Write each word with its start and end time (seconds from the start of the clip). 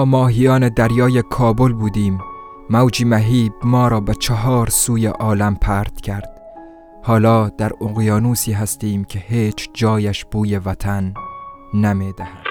ما 0.00 0.04
ماهیان 0.04 0.68
دریای 0.68 1.22
کابل 1.22 1.72
بودیم. 1.72 2.20
موجی 2.70 3.04
مهیب 3.04 3.52
ما 3.64 3.88
را 3.88 4.00
به 4.00 4.14
چهار 4.14 4.68
سوی 4.68 5.06
عالم 5.06 5.56
پرت 5.56 6.00
کرد. 6.00 6.40
حالا 7.02 7.48
در 7.48 7.70
اقیانوسی 7.80 8.52
هستیم 8.52 9.04
که 9.04 9.18
هیچ 9.18 9.70
جایش 9.74 10.24
بوی 10.24 10.58
وطن 10.58 11.14
نمی‌دهد. 11.74 12.46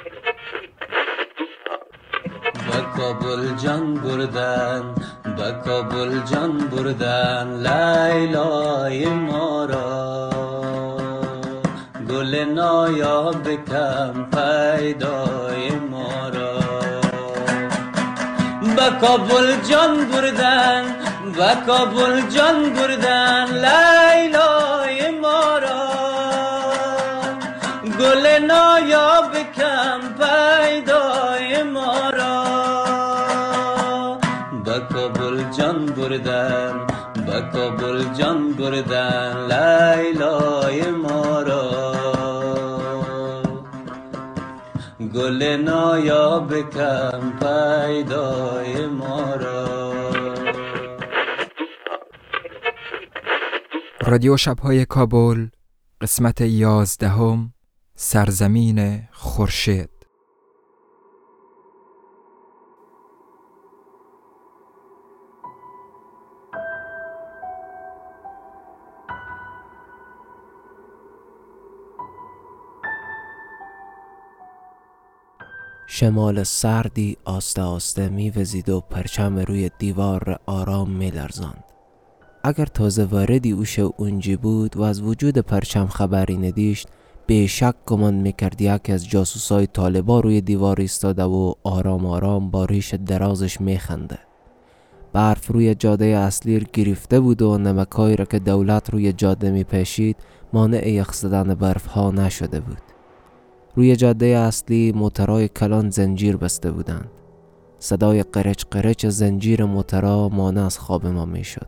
به 2.54 2.82
کابل 2.98 3.56
جان 3.56 3.94
بردن 3.94 4.96
به 5.24 5.56
کابل 5.66 6.20
جان 6.20 6.58
بردن 6.58 7.48
لیلای 7.48 9.06
ما 9.06 9.66
را. 9.66 10.30
گل 12.10 12.36
نایاب 12.36 13.44
کم 13.44 14.14
پیدای 14.32 15.49
به 18.76 18.90
کابل 19.02 19.48
جان 19.70 20.06
بردن 20.12 20.84
به 21.38 21.52
کابل 21.68 22.22
جان 22.30 22.74
بردن 22.74 23.46
لیلای 23.66 25.20
ما 25.22 25.58
را 25.58 25.90
گل 28.00 28.26
نایاب 28.46 29.34
کم 29.58 30.00
پیدای 30.20 31.64
ما 31.64 32.10
را 32.10 32.40
به 34.66 34.80
کابل 34.94 35.44
جان 35.58 35.86
بردن 35.86 36.74
به 37.26 37.42
کابل 37.54 38.04
جان 38.18 38.54
بردن 38.54 39.36
لیلای 39.52 40.82
ما 40.92 40.99
گل 45.30 45.44
نایاب 45.44 46.70
کم 46.70 47.32
پیدای 47.40 48.88
ما 48.88 49.36
را. 49.36 50.12
رادیو 54.02 54.38
شبهای 54.38 54.86
کابل 54.86 55.48
قسمت 56.02 56.42
یازدهم 56.42 57.54
سرزمین 57.96 59.08
خورشید. 59.12 59.99
شمال 75.92 76.44
سردی 76.44 77.18
آسته 77.26 77.62
آسته 77.62 78.10
میوزید 78.10 78.70
و 78.70 78.82
پرچم 78.82 79.40
روی 79.40 79.72
دیوار 79.80 80.24
را 80.24 80.40
آرام 80.46 80.90
میلرزاند. 80.90 81.64
اگر 82.44 82.66
تازه 82.66 83.06
واردی 83.06 83.52
او 83.52 83.66
شو 83.66 83.92
اونجی 83.98 84.36
بود 84.36 84.78
و 84.78 84.82
از 84.82 85.02
وجود 85.02 85.38
پرچم 85.38 85.88
خبری 85.88 86.38
ندیشت 86.38 86.88
به 87.28 87.48
شک 87.48 87.76
گمان 87.86 88.14
می‌کرد 88.14 88.62
یکی 88.62 88.92
از 88.92 89.10
جاسوسای 89.10 89.68
طالبا 89.68 90.20
روی 90.20 90.42
دیوار 90.42 90.82
ایستاده 90.82 91.24
و 91.24 91.54
آرام 91.64 92.06
آرام 92.06 92.52
با 92.52 92.66
ریش 92.66 92.94
درازش 92.94 93.62
میخنده. 93.62 94.20
برف 95.14 95.48
روی 95.48 95.76
جاده 95.76 96.06
اصلی 96.06 96.68
گرفته 96.74 97.20
بود 97.20 97.42
و 97.42 97.58
نمکایی 97.58 98.16
را 98.16 98.26
که 98.26 98.40
دولت 98.40 98.90
روی 98.90 99.14
جاده 99.14 99.52
میپیشید 99.52 100.18
مانع 100.54 100.90
یخ 100.90 101.14
زدن 101.14 101.54
برف 101.56 101.86
ها 101.86 102.12
نشده 102.12 102.60
بود. 102.60 102.89
روی 103.76 103.96
جاده 103.96 104.26
اصلی 104.26 104.92
موترهای 104.92 105.48
کلان 105.48 105.90
زنجیر 105.90 106.38
بسته 106.38 106.72
بودند. 106.72 107.12
صدای 107.80 108.24
قرچ 108.24 108.64
قرچ 108.72 109.06
زنجیر 109.06 109.66
موترها 109.66 110.30
مانع 110.30 110.66
از 110.66 110.80
خواب 110.80 111.08
ما 111.08 111.26
می‌شد. 111.26 111.68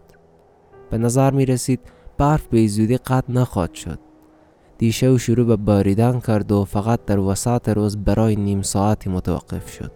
به 0.89 0.97
نظر 0.97 1.31
می 1.31 1.45
رسید 1.45 1.79
برف 2.17 2.47
به 2.47 2.67
زودی 2.67 2.97
قطع 2.97 3.31
نخواهد 3.31 3.73
شد. 3.73 3.99
دیشه 4.77 5.09
و 5.09 5.17
شروع 5.17 5.45
به 5.45 5.55
باریدن 5.55 6.19
کرد 6.19 6.51
و 6.51 6.65
فقط 6.65 7.05
در 7.05 7.19
وسط 7.19 7.69
روز 7.69 7.97
برای 7.97 8.35
نیم 8.35 8.61
ساعتی 8.61 9.09
متوقف 9.09 9.69
شد. 9.69 9.91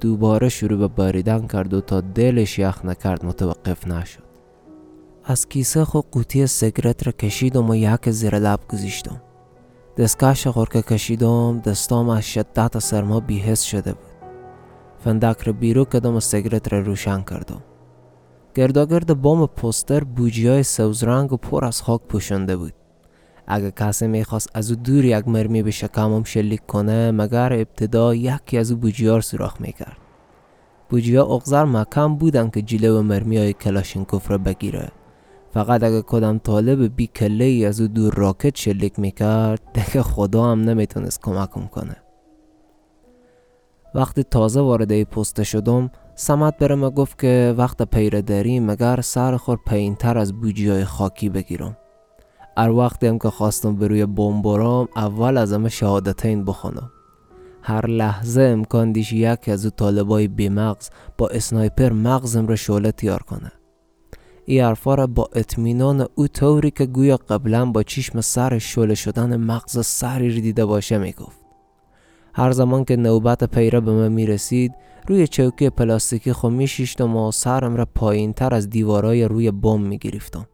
دوباره 0.00 0.48
شروع 0.48 0.78
به 0.78 0.88
باریدن 0.88 1.46
کرد 1.46 1.74
و 1.74 1.80
تا 1.80 2.00
دلش 2.00 2.58
یخ 2.58 2.84
نکرد 2.84 3.24
متوقف 3.24 3.86
نشد. 3.86 4.22
از 5.24 5.48
کیسه 5.48 5.84
خود 5.84 6.04
قوطی 6.10 6.46
سیگرت 6.46 7.06
را 7.06 7.12
کشیدم 7.12 7.70
و 7.70 7.74
یک 7.74 8.10
زیر 8.10 8.38
لب 8.38 8.60
گذاشتم. 8.68 9.20
دستکش 9.96 10.46
خور 10.46 10.68
که 10.68 10.82
کشیدم 10.82 11.60
دستام 11.60 12.08
از 12.08 12.24
شدت 12.24 12.78
سرما 12.78 13.20
بیهست 13.20 13.64
شده 13.64 13.92
بود. 13.92 14.30
فندک 14.98 15.40
را 15.40 15.52
بیرو 15.52 15.84
کردم 15.84 16.16
و 16.16 16.20
سیگرت 16.20 16.72
را 16.72 16.78
روشن 16.80 17.22
کردم. 17.22 17.62
گرداگرد 18.54 19.22
بام 19.22 19.46
پوستر 19.46 20.04
بوجی 20.04 20.48
های 20.48 20.62
سوز 20.62 21.04
رنگ 21.04 21.32
و 21.32 21.36
پر 21.36 21.64
از 21.64 21.82
خاک 21.82 22.00
پوشنده 22.08 22.56
بود. 22.56 22.72
اگه 23.46 23.70
کسی 23.70 24.06
می‌خواست 24.06 24.48
از 24.54 24.70
او 24.70 24.76
دور 24.76 25.04
یک 25.04 25.28
مرمی 25.28 25.62
به 25.62 25.70
شکمم 25.70 26.24
شلیک 26.24 26.66
کنه 26.66 27.10
مگر 27.10 27.52
ابتدا 27.52 28.14
یکی 28.14 28.58
از 28.58 28.70
او 28.70 28.78
بوجی 28.78 29.06
ها 29.06 29.20
سوراخ 29.20 29.60
می‌کرد. 29.60 29.96
بوجی 30.88 31.16
ها 31.16 31.24
اغزر 31.24 31.64
محکم 31.64 32.14
بودن 32.14 32.50
که 32.50 32.62
جلو 32.62 33.02
مرمی 33.02 33.38
های 33.38 33.52
کلاشینکوف 33.52 34.30
را 34.30 34.38
بگیره. 34.38 34.88
فقط 35.52 35.82
اگه 35.82 36.02
کدام 36.02 36.38
طالب 36.38 36.96
بی 36.96 37.06
کله 37.06 37.44
ای 37.44 37.66
از 37.66 37.80
او 37.80 37.86
دور 37.86 38.14
راکت 38.14 38.56
شلیک 38.56 38.98
می‌کرد 38.98 39.60
دیگه 39.74 40.02
خدا 40.02 40.44
هم 40.44 40.60
نمی‌تونست 40.60 41.20
کمکم 41.22 41.66
کنه. 41.66 41.96
وقتی 43.94 44.22
تازه 44.22 44.60
وارد 44.60 44.92
ای 44.92 45.04
پسته 45.04 45.44
شدم 45.44 45.90
سمت 46.14 46.58
برم 46.58 46.90
گفت 46.90 47.18
که 47.18 47.54
وقت 47.58 47.82
پیره 47.82 48.22
داری 48.22 48.60
مگر 48.60 49.00
سر 49.00 49.36
خور 49.36 49.58
پایینتر 49.66 50.18
از 50.18 50.32
بوجی 50.32 50.68
های 50.68 50.84
خاکی 50.84 51.28
بگیرم. 51.28 51.76
ار 52.56 52.70
وقتی 52.70 53.06
هم 53.06 53.18
که 53.18 53.30
خواستم 53.30 53.76
به 53.76 53.88
روی 53.88 54.02
اول 54.96 55.36
از 55.36 55.52
همه 55.52 55.68
شهادتین 55.68 56.44
بخونم. 56.44 56.90
هر 57.62 57.86
لحظه 57.86 58.42
امکان 58.42 58.92
دیش 58.92 59.12
یکی 59.12 59.50
از 59.50 59.64
او 59.64 59.70
طالبای 59.70 60.28
بیمغز 60.28 60.88
با 61.18 61.28
اسنایپر 61.28 61.92
مغزم 61.92 62.46
را 62.46 62.56
شعله 62.56 62.92
تیار 62.92 63.22
کنه. 63.22 63.52
ای 64.44 64.60
حرفا 64.60 64.94
را 64.94 65.06
با 65.06 65.28
اطمینان 65.32 66.06
او 66.14 66.28
طوری 66.28 66.70
که 66.70 66.86
گویا 66.86 67.16
قبلا 67.16 67.66
با 67.66 67.82
چشم 67.82 68.20
سر 68.20 68.58
شعله 68.58 68.94
شدن 68.94 69.36
مغز 69.36 69.86
سری 69.86 70.40
دیده 70.40 70.64
باشه 70.64 70.98
می‌گفت. 70.98 71.42
هر 72.34 72.50
زمان 72.52 72.84
که 72.84 72.96
نوبت 72.96 73.44
پیره 73.44 73.80
به 73.80 73.92
من 73.92 74.12
می‌رسید 74.12 74.74
روی 75.08 75.26
چوکی 75.26 75.70
پلاستیکی 75.70 76.32
خو 76.32 76.50
میشیشتم 76.50 77.16
و 77.16 77.32
سرم 77.32 77.76
را 77.76 77.86
پایین 77.94 78.32
تر 78.32 78.54
از 78.54 78.70
دیوارای 78.70 79.24
روی 79.24 79.50
بام 79.50 79.82
می‌گرفتم. 79.82 80.46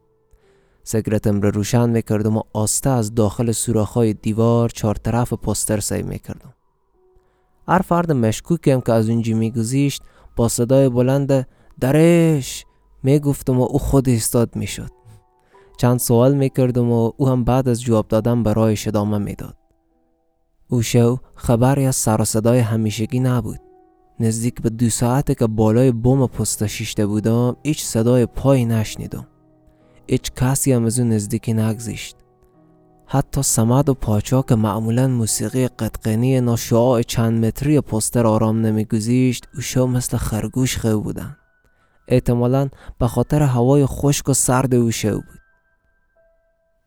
سگرتم 0.83 1.41
را 1.41 1.49
روشن 1.49 1.89
می‌کردم 1.89 2.37
و 2.37 2.41
آسته 2.53 2.89
از 2.89 3.15
داخل 3.15 3.51
سوراخ‌های 3.51 4.13
دیوار 4.13 4.69
چهار 4.69 4.95
طرف 4.95 5.33
پوستر 5.33 5.79
سی 5.79 6.03
می‌کردم. 6.03 6.53
هر 7.67 7.79
فرد 7.79 8.11
مشکوکم 8.11 8.81
که 8.81 8.93
از 8.93 9.09
اونجی 9.09 9.33
میگذیشت 9.33 10.03
با 10.35 10.47
صدای 10.47 10.89
بلند 10.89 11.47
درش! 11.79 12.65
می‌گفتم 13.03 13.59
و 13.59 13.63
او 13.63 13.79
خود 13.79 14.09
ایستاد 14.09 14.55
می‌شد 14.55 14.91
چند 15.77 15.99
سوال 15.99 16.35
می‌کردم 16.35 16.91
و 16.91 17.11
او 17.17 17.27
هم 17.27 17.43
بعد 17.43 17.69
از 17.69 17.81
جواب 17.81 18.07
دادن 18.07 18.43
برایش 18.43 18.87
ادامه 18.87 19.17
می‌داد 19.17 19.55
او 20.69 20.81
شو 20.81 21.17
خبری 21.35 21.85
از 21.85 21.95
سر 21.95 22.23
صدای 22.23 22.59
همیشگی 22.59 23.19
نبود. 23.19 23.59
نزدیک 24.19 24.61
به 24.61 24.69
دو 24.69 24.89
ساعته 24.89 25.35
که 25.35 25.47
بالای 25.47 25.91
بوم 25.91 26.27
پست 26.27 26.67
شیشته 26.67 27.05
بودم 27.05 27.55
هیچ 27.63 27.83
صدای 27.83 28.25
پای 28.25 28.65
نشنیدم. 28.65 29.27
هیچ 30.07 30.31
کسی 30.35 30.71
هم 30.71 30.85
از 30.85 30.99
اون 30.99 31.09
نزدیکی 31.09 31.53
نگذشت. 31.53 32.15
حتی 33.05 33.41
سمد 33.41 33.89
و 33.89 33.93
پاچا 33.93 34.41
که 34.41 34.55
معمولا 34.55 35.07
موسیقی 35.07 35.67
قدقنی 35.67 36.41
ناشعاع 36.41 37.01
چند 37.01 37.45
متری 37.45 37.81
پستر 37.81 38.27
آرام 38.27 38.61
نمیگذیشت 38.61 39.47
او 39.55 39.61
شو 39.61 39.87
مثل 39.87 40.17
خرگوش 40.17 40.77
خو 40.77 40.99
بودن. 40.99 41.37
احتمالا 42.09 42.69
به 42.99 43.07
خاطر 43.07 43.41
هوای 43.41 43.85
خشک 43.85 44.29
و 44.29 44.33
سرد 44.33 44.75
او 44.75 44.91
بود. 45.03 45.39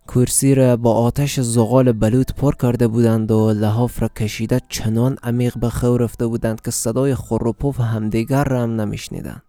کرسی 0.08 0.54
را 0.54 0.76
با 0.76 0.94
آتش 0.94 1.40
زغال 1.40 1.92
بلوط 1.92 2.32
پر 2.32 2.54
کرده 2.54 2.88
بودند 2.88 3.30
و 3.30 3.52
لحاف 3.52 4.02
را 4.02 4.08
کشیده 4.08 4.60
چنان 4.68 5.18
عمیق 5.22 5.58
به 5.58 5.68
خو 5.68 5.96
رفته 5.96 6.26
بودند 6.26 6.60
که 6.60 6.70
صدای 6.70 7.14
خور 7.14 7.48
و 7.48 7.52
پف 7.52 7.80
همدیگر 7.80 8.44
را 8.44 8.62
هم 8.62 8.80
نمیشنیدند. 8.80 9.42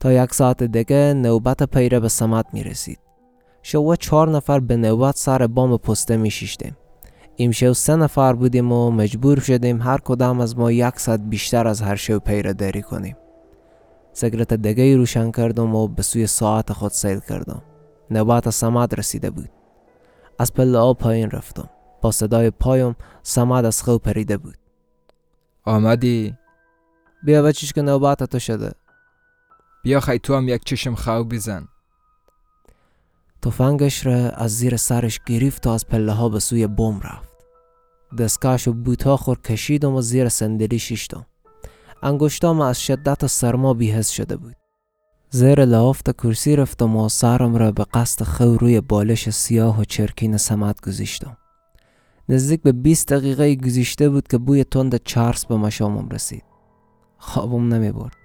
تا 0.00 0.12
یک 0.12 0.34
ساعت 0.34 0.62
دیگه 0.62 1.14
نوبت 1.16 1.62
پیره 1.62 2.00
به 2.00 2.08
سمت 2.08 2.46
می 2.52 2.62
رسید 2.64 2.98
شو 3.62 3.96
چهار 3.96 4.30
نفر 4.30 4.60
به 4.60 4.76
نوبت 4.76 5.16
سر 5.16 5.46
بام 5.46 5.76
پسته 5.76 6.16
می 6.16 6.30
شیشتیم 6.30 6.76
امشو 7.38 7.74
سه 7.74 7.96
نفر 7.96 8.32
بودیم 8.32 8.72
و 8.72 8.90
مجبور 8.90 9.40
شدیم 9.40 9.82
هر 9.82 9.98
کدام 9.98 10.40
از 10.40 10.58
ما 10.58 10.72
یک 10.72 11.00
ساعت 11.00 11.20
بیشتر 11.20 11.66
از 11.66 11.82
هر 11.82 11.96
شو 11.96 12.18
پیره 12.18 12.52
داری 12.52 12.82
کنیم. 12.82 13.16
سگرت 14.16 14.54
دگه 14.54 14.96
روشن 14.96 15.30
کردم 15.30 15.74
و 15.74 15.88
به 15.88 16.02
سوی 16.02 16.26
ساعت 16.26 16.72
خود 16.72 16.90
سیل 16.90 17.18
کردم. 17.18 17.62
نوبت 18.10 18.50
سمد 18.50 18.98
رسیده 18.98 19.30
بود. 19.30 19.48
از 20.38 20.54
پله 20.54 20.78
ها 20.78 20.94
پایین 20.94 21.30
رفتم. 21.30 21.68
با 22.02 22.10
صدای 22.10 22.50
پایم 22.50 22.96
سمد 23.22 23.64
از 23.64 23.82
خو 23.82 23.98
پریده 23.98 24.36
بود. 24.36 24.56
آمدی؟ 25.64 26.36
بیا 27.24 27.42
بچیش 27.42 27.72
که 27.72 27.82
نوبت 27.82 28.24
تو 28.24 28.38
شده. 28.38 28.72
بیا 29.82 30.00
خی 30.00 30.18
تو 30.18 30.34
هم 30.36 30.48
یک 30.48 30.64
چشم 30.64 30.94
خو 30.94 31.24
بزن. 31.24 31.68
تفنگش 33.42 34.06
را 34.06 34.30
از 34.30 34.56
زیر 34.56 34.76
سرش 34.76 35.20
گرفت 35.26 35.66
و 35.66 35.70
از 35.70 35.86
پله 35.86 36.12
ها 36.12 36.28
به 36.28 36.40
سوی 36.40 36.66
بوم 36.66 37.00
رفت. 37.00 37.36
دستکش 38.18 38.68
و 38.68 38.72
بوتا 38.72 39.16
خور 39.16 39.40
کشیدم 39.40 39.94
و 39.94 40.00
زیر 40.00 40.28
صندلی 40.28 40.78
شیشتم. 40.78 41.26
انگشتام 42.02 42.60
از 42.60 42.80
شدت 42.80 43.26
سرما 43.26 43.74
بیهس 43.74 44.08
شده 44.08 44.36
بود. 44.36 44.56
زیر 45.30 45.64
لافت 45.64 46.10
کرسی 46.10 46.56
رفتم 46.56 46.96
و 46.96 47.08
سرم 47.08 47.56
را 47.56 47.72
به 47.72 47.84
قصد 47.94 48.24
خو 48.24 48.44
روی 48.44 48.80
بالش 48.80 49.30
سیاه 49.30 49.80
و 49.80 49.84
چرکین 49.84 50.36
سمت 50.36 50.80
گذاشتم. 50.80 51.36
نزدیک 52.28 52.62
به 52.62 52.72
20 52.72 53.12
دقیقه 53.12 53.54
گذشته 53.54 54.08
بود 54.08 54.28
که 54.28 54.38
بوی 54.38 54.64
تند 54.64 55.02
چرس 55.04 55.46
به 55.46 55.56
مشامم 55.56 56.08
رسید. 56.08 56.44
خوابم 57.18 57.74
نمی 57.74 57.92
برد. 57.92 58.16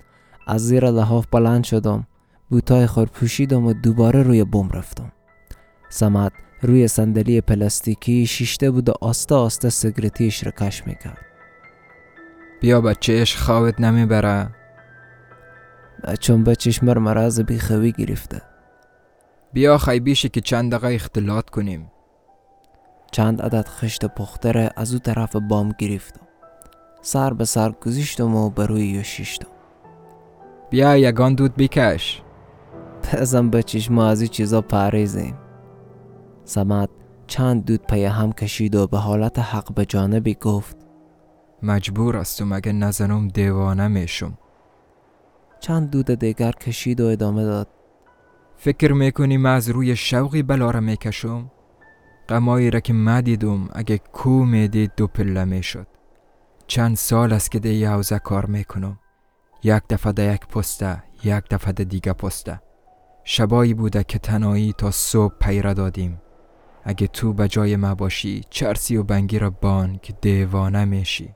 از 0.48 0.68
زیر 0.68 0.90
لحاف 0.90 1.28
بلند 1.32 1.64
شدم 1.64 2.08
بوتای 2.50 2.88
خور 2.88 3.06
پوشیدم 3.06 3.66
و 3.66 3.74
دوباره 3.74 4.24
روی 4.24 4.44
بوم 4.44 4.70
رفتم. 4.70 5.12
سمت 5.90 6.32
روی 6.62 6.88
صندلی 6.88 7.42
پلاستیکی 7.42 8.26
شیشته 8.26 8.72
بود 8.72 8.90
و 8.90 8.94
آسته 9.02 9.36
آسته 9.36 9.70
سگرتیش 9.70 10.44
را 10.44 10.52
کش 10.52 10.88
می‌کرد. 10.88 11.31
بیا 12.62 12.82
بچهش 12.82 13.36
خوابت 13.38 13.82
نمی‌بره. 13.82 14.50
چون 16.20 16.44
بچش 16.44 16.84
مر 16.84 16.98
مرض 16.98 17.40
بیخوی 17.40 17.92
گرفته. 17.92 18.42
بیا 19.54 19.78
خی 19.78 20.00
بیشه 20.00 20.30
که 20.30 20.42
چند 20.42 20.72
دقیقه 20.72 20.96
اختلاط 20.96 21.50
کنیم. 21.50 21.92
چند 23.12 23.42
عدد 23.42 23.68
خشت 23.68 24.06
پخته 24.06 24.52
را 24.52 24.70
از 24.76 24.94
او 24.94 25.00
طرف 25.00 25.36
بام 25.36 25.76
گرفتم. 25.78 26.28
سر 27.02 27.34
به 27.34 27.46
سر 27.46 27.72
گذاشتم 27.72 28.36
و 28.36 28.50
به 28.50 28.66
روی 28.66 28.88
یو 28.88 29.04
شیشتم 29.04 29.48
بیا 30.70 30.98
یگان 30.98 31.36
دود 31.36 31.56
بکش 31.56 32.22
بزن 33.14 33.50
بچش 33.50 33.92
ما 33.92 34.08
از 34.08 34.22
این 34.22 34.30
چیزا 34.30 34.62
پریزیم. 34.62 35.38
سمت 36.46 36.90
چند 37.28 37.66
دود 37.66 37.88
پی 37.88 38.06
هم 38.06 38.32
کشید 38.32 38.76
و 38.76 38.88
به 38.88 38.98
حالت 38.98 39.40
حق 39.40 39.74
به 39.74 39.86
جانبی 39.86 40.34
گفت 40.34 40.78
مجبور 41.64 42.18
استم 42.18 42.52
اگه 42.52 42.72
نزنم 42.72 43.28
دیوانه 43.28 43.88
میشم. 43.88 44.38
چند 45.60 45.90
دود 45.90 46.12
دیگر 46.12 46.52
کشید 46.52 47.02
و 47.02 47.06
ادامه 47.06 47.44
داد. 47.44 47.68
فکر 48.56 48.94
می‌کنی 48.94 49.38
من 49.38 49.56
از 49.56 49.70
روی 49.70 49.96
شوقی 49.96 50.44
بلا 50.44 50.72
را 50.72 50.80
می‌کشم؟ 50.80 51.52
غمایی 52.30 52.72
را 52.72 52.80
که 52.80 52.94
مدیدم 52.94 53.70
اگه 53.74 53.98
کو 53.98 54.46
می‌دید 54.46 54.92
دو 54.98 55.08
پله 55.08 55.46
می‌شد. 55.46 55.88
چند 56.68 56.96
سال 56.96 57.34
است 57.34 57.52
که 57.52 57.60
ده 57.60 57.74
یه 57.74 57.90
حوزه 57.90 58.20
کار 58.20 58.46
می‌کنم. 58.46 59.00
یک 59.64 59.84
دفعه 59.90 60.12
ده 60.12 60.34
یک 60.34 60.48
پسته 60.48 61.04
یک 61.24 61.44
دفعه 61.50 61.72
ده 61.72 61.84
دیگه 61.84 62.14
پسته. 62.14 62.62
شبایی 63.24 63.74
بوده 63.74 64.04
که 64.04 64.20
تنهایی 64.20 64.74
تا 64.78 64.92
صبح 64.92 65.34
پیره 65.42 65.74
دادیم. 65.74 66.22
اگه 66.84 67.08
تو 67.08 67.34
به 67.34 67.48
جای 67.48 67.76
ما 67.76 67.96
باشی 67.96 68.42
چرسی 68.50 68.98
و 68.98 69.04
بنگی 69.04 69.40
را 69.40 69.50
بان 69.50 70.00
که 70.02 70.14
دیوانه 70.22 70.86
میشی. 70.86 71.36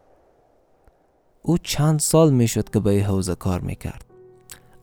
او 1.47 1.57
چند 1.57 1.99
سال 1.99 2.33
می‌شد 2.33 2.69
که 2.69 2.79
به 2.79 2.89
این 2.89 3.03
حوزه 3.03 3.35
کار 3.35 3.61
می‌کرد 3.61 4.05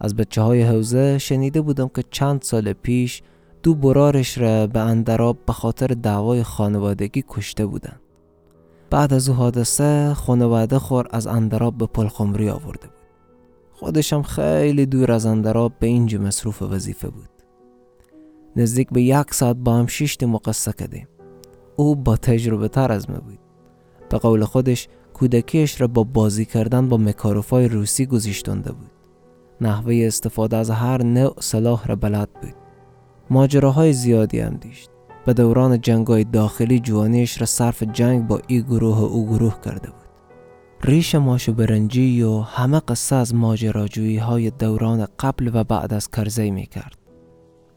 از 0.00 0.16
بچه 0.16 0.42
های 0.42 0.62
حوزه 0.62 1.18
شنیده 1.18 1.60
بودم 1.60 1.90
که 1.94 2.04
چند 2.10 2.42
سال 2.42 2.72
پیش 2.72 3.22
دو 3.62 3.74
برارش 3.74 4.38
را 4.38 4.66
به 4.66 4.80
اندراب 4.80 5.38
به 5.46 5.52
خاطر 5.52 5.86
دعوای 5.86 6.42
خانوادگی 6.42 7.24
کشته 7.28 7.66
بودند. 7.66 8.00
بعد 8.90 9.12
از 9.12 9.28
او 9.28 9.34
حادثه 9.34 10.14
خانواده 10.14 10.78
خور 10.78 11.06
از 11.10 11.26
اندراب 11.26 11.78
به 11.78 11.86
پلخمری 11.86 12.48
آورده 12.48 12.86
بود. 12.86 12.96
خودشم 13.72 14.22
خیلی 14.22 14.86
دور 14.86 15.12
از 15.12 15.26
اندراب 15.26 15.72
به 15.78 15.86
اینجا 15.86 16.18
مصروف 16.18 16.62
وظیفه 16.62 17.08
بود. 17.08 17.28
نزدیک 18.56 18.90
به 18.90 19.02
یک 19.02 19.34
ساعت 19.34 19.56
با 19.56 19.74
هم 19.74 19.86
شیشتیم 19.86 20.34
و 20.34 20.38
قصه 20.38 20.72
کردیم. 20.72 21.08
او 21.76 21.96
با 21.96 22.16
تجربه 22.16 22.68
تر 22.68 22.92
از 22.92 23.10
ما 23.10 23.16
بود. 23.16 23.38
به 24.08 24.18
قول 24.18 24.44
خودش 24.44 24.88
کودکیش 25.22 25.80
را 25.80 25.86
با 25.86 26.04
بازی 26.04 26.44
کردن 26.44 26.88
با 26.88 26.96
مکاروفای 26.96 27.68
روسی 27.68 28.06
گذاشتنده 28.06 28.72
بود. 28.72 28.90
نحوه 29.60 30.02
استفاده 30.06 30.56
از 30.56 30.70
هر 30.70 31.02
نوع 31.02 31.34
سلاح 31.40 31.86
را 31.86 31.96
بلد 31.96 32.28
بود. 32.42 32.54
ماجراهای 33.30 33.92
زیادی 33.92 34.40
هم 34.40 34.56
دیشت. 34.56 34.90
به 35.26 35.32
دوران 35.32 35.80
جنگای 35.80 36.24
داخلی 36.24 36.80
جوانیش 36.80 37.40
را 37.40 37.46
صرف 37.46 37.82
جنگ 37.82 38.26
با 38.26 38.40
ای 38.46 38.62
گروه 38.62 38.98
و 38.98 39.04
او 39.04 39.26
گروه 39.26 39.60
کرده 39.64 39.90
بود. 39.90 40.08
ریش 40.84 41.14
ماش 41.14 41.50
برنجی 41.50 42.22
و 42.22 42.40
همه 42.40 42.80
قصه 42.80 43.16
از 43.16 43.34
ماجراجویی 43.34 44.18
های 44.18 44.50
دوران 44.50 45.06
قبل 45.18 45.50
و 45.54 45.64
بعد 45.64 45.94
از 45.94 46.10
کرزی 46.10 46.50
می 46.50 46.66
کرد. 46.66 46.98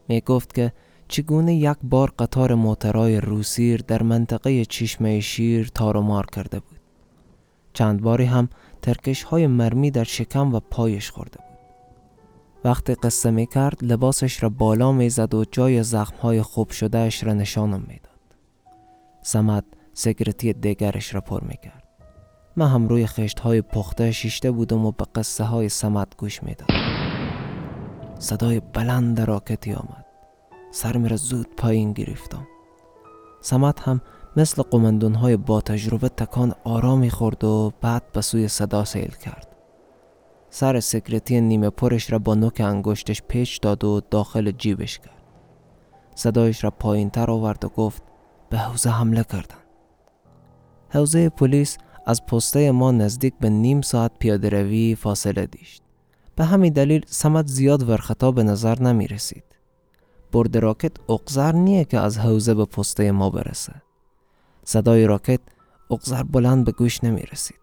می 0.09 0.21
گفت 0.21 0.53
که 0.53 0.71
چگونه 1.07 1.55
یک 1.55 1.77
بار 1.83 2.13
قطار 2.19 2.53
موترای 2.55 3.21
روسیر 3.21 3.81
در 3.87 4.03
منطقه 4.03 4.65
چشمه 4.65 5.19
شیر 5.19 5.71
تارمار 5.73 6.25
کرده 6.25 6.59
بود. 6.59 6.74
چند 7.75 8.01
باری 8.01 8.25
هم 8.25 8.49
ترکش 8.81 9.23
های 9.23 9.47
مرمی 9.47 9.91
در 9.91 10.03
شکم 10.03 10.55
و 10.55 10.59
پایش 10.59 11.11
خورده 11.11 11.37
بود. 11.37 11.57
وقتی 12.63 12.95
قصه 12.95 13.31
می 13.31 13.47
کرد 13.47 13.77
لباسش 13.81 14.43
را 14.43 14.49
بالا 14.49 14.91
می 14.91 15.09
زد 15.09 15.33
و 15.33 15.45
جای 15.51 15.83
زخم 15.83 16.17
های 16.17 16.41
خوب 16.41 16.71
شدهش 16.71 17.23
را 17.23 17.33
نشانم 17.33 17.83
می 17.87 17.99
داد. 18.03 18.35
سمت 19.21 19.63
سگرتی 19.93 20.53
دیگرش 20.53 21.15
را 21.15 21.21
پر 21.21 21.43
می 21.43 21.57
کرد. 21.57 21.83
من 22.55 22.67
هم 22.67 22.87
روی 22.87 23.07
خشت 23.07 23.39
های 23.39 23.61
پخته 23.61 24.11
شیشته 24.11 24.51
بودم 24.51 24.85
و 24.85 24.91
به 24.91 25.05
قصه 25.15 25.43
های 25.43 25.69
سمت 25.69 26.17
گوش 26.17 26.43
می 26.43 26.55
داد. 26.55 26.69
صدای 28.19 28.59
بلند 28.59 29.21
راکتی 29.21 29.73
آمد. 29.73 30.05
سرم 30.71 31.05
را 31.05 31.15
زود 31.15 31.55
پایین 31.55 31.93
گرفتم. 31.93 32.47
سمت 33.41 33.79
هم 33.79 34.01
مثل 34.37 34.61
قمندون 34.61 35.15
های 35.15 35.37
با 35.37 35.61
تجربه 35.61 36.09
تکان 36.09 36.53
آرامی 36.63 37.09
خورد 37.09 37.43
و 37.43 37.73
بعد 37.81 38.11
به 38.11 38.21
سوی 38.21 38.47
صدا 38.47 38.85
سیل 38.85 39.11
کرد. 39.11 39.47
سر 40.49 40.79
سکرتی 40.79 41.41
نیمه 41.41 41.69
پرش 41.69 42.11
را 42.11 42.19
با 42.19 42.35
نوک 42.35 42.61
انگشتش 42.61 43.21
پیچ 43.21 43.61
داد 43.61 43.83
و 43.83 44.01
داخل 44.11 44.51
جیبش 44.51 44.99
کرد. 44.99 45.21
صدایش 46.15 46.63
را 46.63 46.71
پایین 46.71 47.09
تر 47.09 47.31
آورد 47.31 47.65
و 47.65 47.69
گفت 47.69 48.03
به 48.49 48.57
حوزه 48.57 48.89
حمله 48.89 49.23
کردن. 49.23 49.55
حوزه 50.89 51.29
پلیس 51.29 51.77
از 52.05 52.25
پسته 52.25 52.71
ما 52.71 52.91
نزدیک 52.91 53.33
به 53.39 53.49
نیم 53.49 53.81
ساعت 53.81 54.11
پیاده 54.19 54.49
روی 54.49 54.95
فاصله 54.95 55.45
داشت. 55.45 55.83
به 56.35 56.45
همین 56.45 56.73
دلیل 56.73 57.05
سمت 57.07 57.47
زیاد 57.47 57.89
ورخطا 57.89 58.31
به 58.31 58.43
نظر 58.43 58.81
نمی 58.81 59.07
رسید. 59.07 59.43
برد 60.31 60.57
راکت 60.57 60.91
اقزر 61.09 61.51
نیه 61.51 61.85
که 61.85 61.99
از 61.99 62.17
حوزه 62.17 62.53
به 62.53 62.65
پسته 62.65 63.11
ما 63.11 63.29
برسه. 63.29 63.73
صدای 64.65 65.07
راکت 65.07 65.39
اقزر 65.91 66.23
بلند 66.23 66.65
به 66.65 66.71
گوش 66.71 67.03
نمی 67.03 67.21
رسید. 67.21 67.59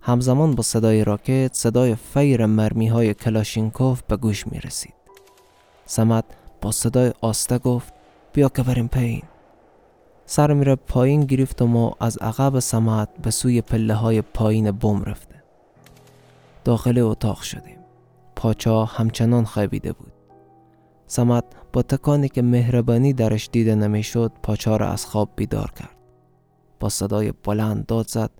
همزمان 0.00 0.54
با 0.54 0.62
صدای 0.62 1.04
راکت 1.04 1.54
صدای 1.54 1.94
فیر 1.94 2.46
مرمی 2.46 2.88
های 2.88 3.14
کلاشینکوف 3.14 4.02
به 4.02 4.16
گوش 4.16 4.46
می 4.46 4.60
رسید. 4.60 4.94
سمت 5.86 6.24
با 6.60 6.72
صدای 6.72 7.12
آسته 7.20 7.58
گفت 7.58 7.92
بیا 8.32 8.48
که 8.48 8.62
بریم 8.62 8.88
پایین. 8.88 9.22
سر 10.26 10.52
میره 10.52 10.74
پایین 10.74 11.20
گرفتم 11.24 11.76
و 11.76 11.92
از 12.00 12.18
عقب 12.18 12.58
سمت 12.58 13.08
به 13.22 13.30
سوی 13.30 13.60
پله 13.60 13.94
های 13.94 14.22
پایین 14.22 14.70
بم 14.70 15.02
رفته. 15.02 15.42
داخل 16.64 16.98
اتاق 16.98 17.40
شدیم. 17.40 17.78
پاچا 18.36 18.84
همچنان 18.84 19.44
خوابیده 19.44 19.92
بود. 19.92 20.12
سمت 21.06 21.44
با 21.72 21.82
تکانی 21.82 22.28
که 22.28 22.42
مهربانی 22.42 23.12
درش 23.12 23.48
دیده 23.52 23.74
نمی‌شد 23.74 24.32
پاچا 24.42 24.76
را 24.76 24.88
از 24.88 25.06
خواب 25.06 25.28
بیدار 25.36 25.70
کرد. 25.70 25.97
با 26.80 26.88
صدای 26.88 27.32
بلند 27.32 27.86
داد 27.86 28.08
زد. 28.08 28.30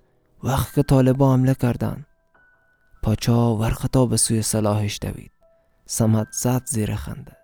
وقت 0.43 0.75
که 0.75 0.83
طالبا 0.83 1.33
حمله 1.33 1.55
کردن 1.55 2.07
پاچا 3.03 3.57
ورخطا 3.57 4.07
به 4.07 4.17
سوی 4.17 4.43
سلاحش 4.43 4.99
دوید. 5.03 5.31
سمت 5.87 6.27
زد 6.33 6.63
زیر 6.67 6.95
خنده. 6.95 7.37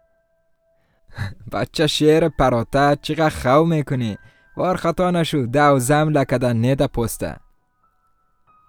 بچه 1.52 1.86
شیر 1.86 2.28
پراته 2.28 2.96
چقدر 3.02 3.30
خو 3.30 3.64
می‌کنی؟ 3.64 4.18
وار 4.56 4.76
خطا 4.76 5.10
نشو 5.10 5.46
دو 5.46 5.78
زم 5.78 6.08
لکدن 6.08 6.70
نده 6.70 6.86
پسته. 6.86 7.36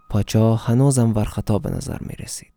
پاچا 0.09 0.55
هنوزم 0.55 1.15
ورخطا 1.15 1.59
به 1.59 1.69
نظر 1.69 1.97
می 2.01 2.15
رسید 2.15 2.53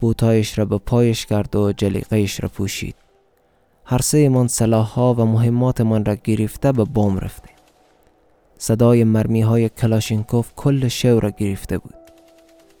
بوتایش 0.00 0.58
را 0.58 0.64
به 0.64 0.78
پایش 0.78 1.26
کرد 1.26 1.56
و 1.56 1.72
جلیقهش 1.72 2.40
را 2.40 2.48
پوشید. 2.48 2.94
هر 3.84 3.98
سه 3.98 4.28
من 4.28 4.46
سلاح 4.46 4.86
ها 4.86 5.14
و 5.14 5.24
مهمات 5.24 5.80
من 5.80 6.04
را 6.04 6.14
گرفته 6.14 6.72
به 6.72 6.84
بام 6.84 7.18
رفتیم. 7.18 7.56
صدای 8.62 9.04
مرمی 9.04 9.40
های 9.40 9.68
کلاشینکوف 9.68 10.52
کل 10.56 10.88
شو 10.88 11.20
را 11.20 11.30
گرفته 11.30 11.78
بود 11.78 11.94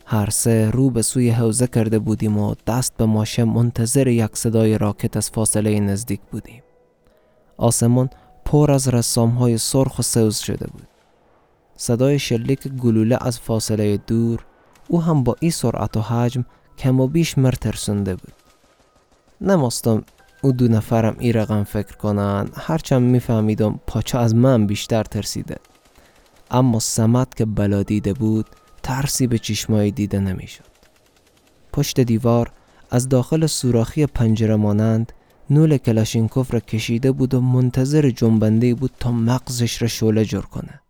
هر 0.06 0.30
سه 0.30 0.70
رو 0.70 0.90
به 0.90 1.02
سوی 1.02 1.30
حوزه 1.30 1.66
کرده 1.66 1.98
بودیم 1.98 2.38
و 2.38 2.54
دست 2.66 2.96
به 2.96 3.06
ماشه 3.06 3.44
منتظر 3.44 4.08
یک 4.08 4.36
صدای 4.36 4.78
راکت 4.78 5.16
از 5.16 5.30
فاصله 5.30 5.80
نزدیک 5.80 6.20
بودیم. 6.30 6.62
آسمان 7.56 8.10
پر 8.44 8.70
از 8.70 8.88
رسام 8.88 9.30
های 9.30 9.58
سرخ 9.58 9.98
و 9.98 10.02
سوز 10.02 10.36
شده 10.36 10.66
بود. 10.66 10.88
صدای 11.76 12.18
شلیک 12.18 12.68
گلوله 12.68 13.18
از 13.20 13.40
فاصله 13.40 13.96
دور 13.96 14.44
او 14.88 15.02
هم 15.02 15.24
با 15.24 15.36
این 15.40 15.50
سرعت 15.50 15.96
و 15.96 16.00
حجم 16.00 16.44
کم 16.78 17.00
و 17.00 17.06
بیش 17.06 17.38
مر 17.38 17.52
ترسونده 17.52 18.14
بود. 18.14 18.34
نماستم 19.40 20.04
او 20.42 20.52
دو 20.52 20.68
نفرم 20.68 21.16
ای 21.18 21.32
رقم 21.32 21.64
فکر 21.64 21.96
کنن 21.96 22.48
هرچند 22.56 23.02
میفهمیدم 23.02 23.80
پاچه 23.86 24.18
از 24.18 24.34
من 24.34 24.66
بیشتر 24.66 25.04
ترسیده 25.04 25.56
اما 26.50 26.78
سمت 26.78 27.34
که 27.34 27.44
بلا 27.44 27.82
دیده 27.82 28.12
بود 28.12 28.46
ترسی 28.82 29.26
به 29.26 29.38
چشمای 29.38 29.90
دیده 29.90 30.20
نمی‌شد. 30.20 30.64
پشت 31.72 32.00
دیوار 32.00 32.52
از 32.90 33.08
داخل 33.08 33.46
سوراخی 33.46 34.06
پنجره 34.06 34.56
مانند 34.56 35.12
نول 35.50 35.76
کلاشینکوف 35.76 36.54
را 36.54 36.60
کشیده 36.60 37.12
بود 37.12 37.34
و 37.34 37.40
منتظر 37.40 38.10
جنبنده 38.10 38.74
بود 38.74 38.90
تا 39.00 39.12
مغزش 39.12 39.82
را 39.82 39.88
شعله 39.88 40.24
جور 40.24 40.46
کنه. 40.46 40.80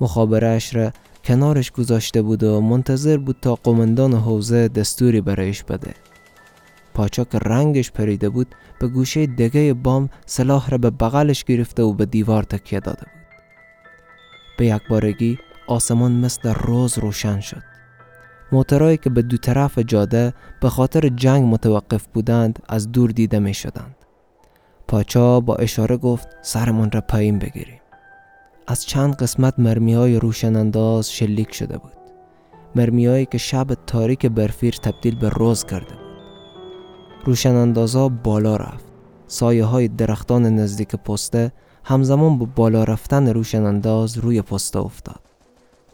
مخابرش 0.00 0.74
را 0.74 0.92
کنارش 1.24 1.70
گذاشته 1.70 2.22
بود 2.22 2.42
و 2.42 2.60
منتظر 2.60 3.16
بود 3.16 3.36
تا 3.42 3.54
قمندان 3.54 4.14
حوزه 4.14 4.68
دستوری 4.68 5.20
برایش 5.20 5.62
بده. 5.62 5.94
پاچا 6.94 7.24
که 7.24 7.38
رنگش 7.38 7.90
پریده 7.90 8.28
بود 8.28 8.54
به 8.78 8.88
گوشه 8.88 9.26
دگه 9.26 9.74
بام 9.74 10.08
سلاح 10.26 10.70
را 10.70 10.78
به 10.78 10.90
بغلش 10.90 11.44
گرفته 11.44 11.82
و 11.82 11.92
به 11.92 12.06
دیوار 12.06 12.42
تکیه 12.42 12.80
داده 12.80 13.00
بود. 13.00 13.23
به 14.58 14.66
یک 14.66 14.82
بارگی 14.90 15.38
آسمان 15.66 16.12
مثل 16.12 16.54
روز 16.54 16.98
روشن 16.98 17.40
شد. 17.40 17.62
موترهایی 18.52 18.96
که 18.96 19.10
به 19.10 19.22
دو 19.22 19.36
طرف 19.36 19.78
جاده 19.78 20.34
به 20.60 20.68
خاطر 20.68 21.08
جنگ 21.08 21.54
متوقف 21.54 22.06
بودند 22.06 22.58
از 22.68 22.92
دور 22.92 23.10
دیده 23.10 23.38
می 23.38 23.54
شدند. 23.54 23.96
پاچا 24.88 25.40
با 25.40 25.54
اشاره 25.54 25.96
گفت 25.96 26.28
سرمون 26.42 26.90
را 26.90 27.00
پایین 27.00 27.38
بگیریم. 27.38 27.80
از 28.66 28.86
چند 28.86 29.16
قسمت 29.16 29.54
مرمی 29.58 29.94
های 29.94 30.18
روشن 30.18 30.56
انداز 30.56 31.12
شلیک 31.12 31.54
شده 31.54 31.78
بود. 31.78 31.92
مرمیهایی 32.74 33.26
که 33.26 33.38
شب 33.38 33.66
تاریک 33.86 34.26
برفیر 34.26 34.74
تبدیل 34.74 35.18
به 35.18 35.28
روز 35.28 35.64
کرده 35.64 35.94
بود. 35.94 36.04
روشن 37.24 37.72
بالا 38.08 38.56
رفت. 38.56 38.84
سایه 39.26 39.64
های 39.64 39.88
درختان 39.88 40.46
نزدیک 40.46 40.96
پسته 40.96 41.52
همزمان 41.84 42.38
با 42.38 42.46
بالا 42.56 42.84
رفتن 42.84 43.28
روشن 43.28 43.62
انداز 43.62 44.18
روی 44.18 44.42
پسته 44.42 44.78
افتاد. 44.78 45.20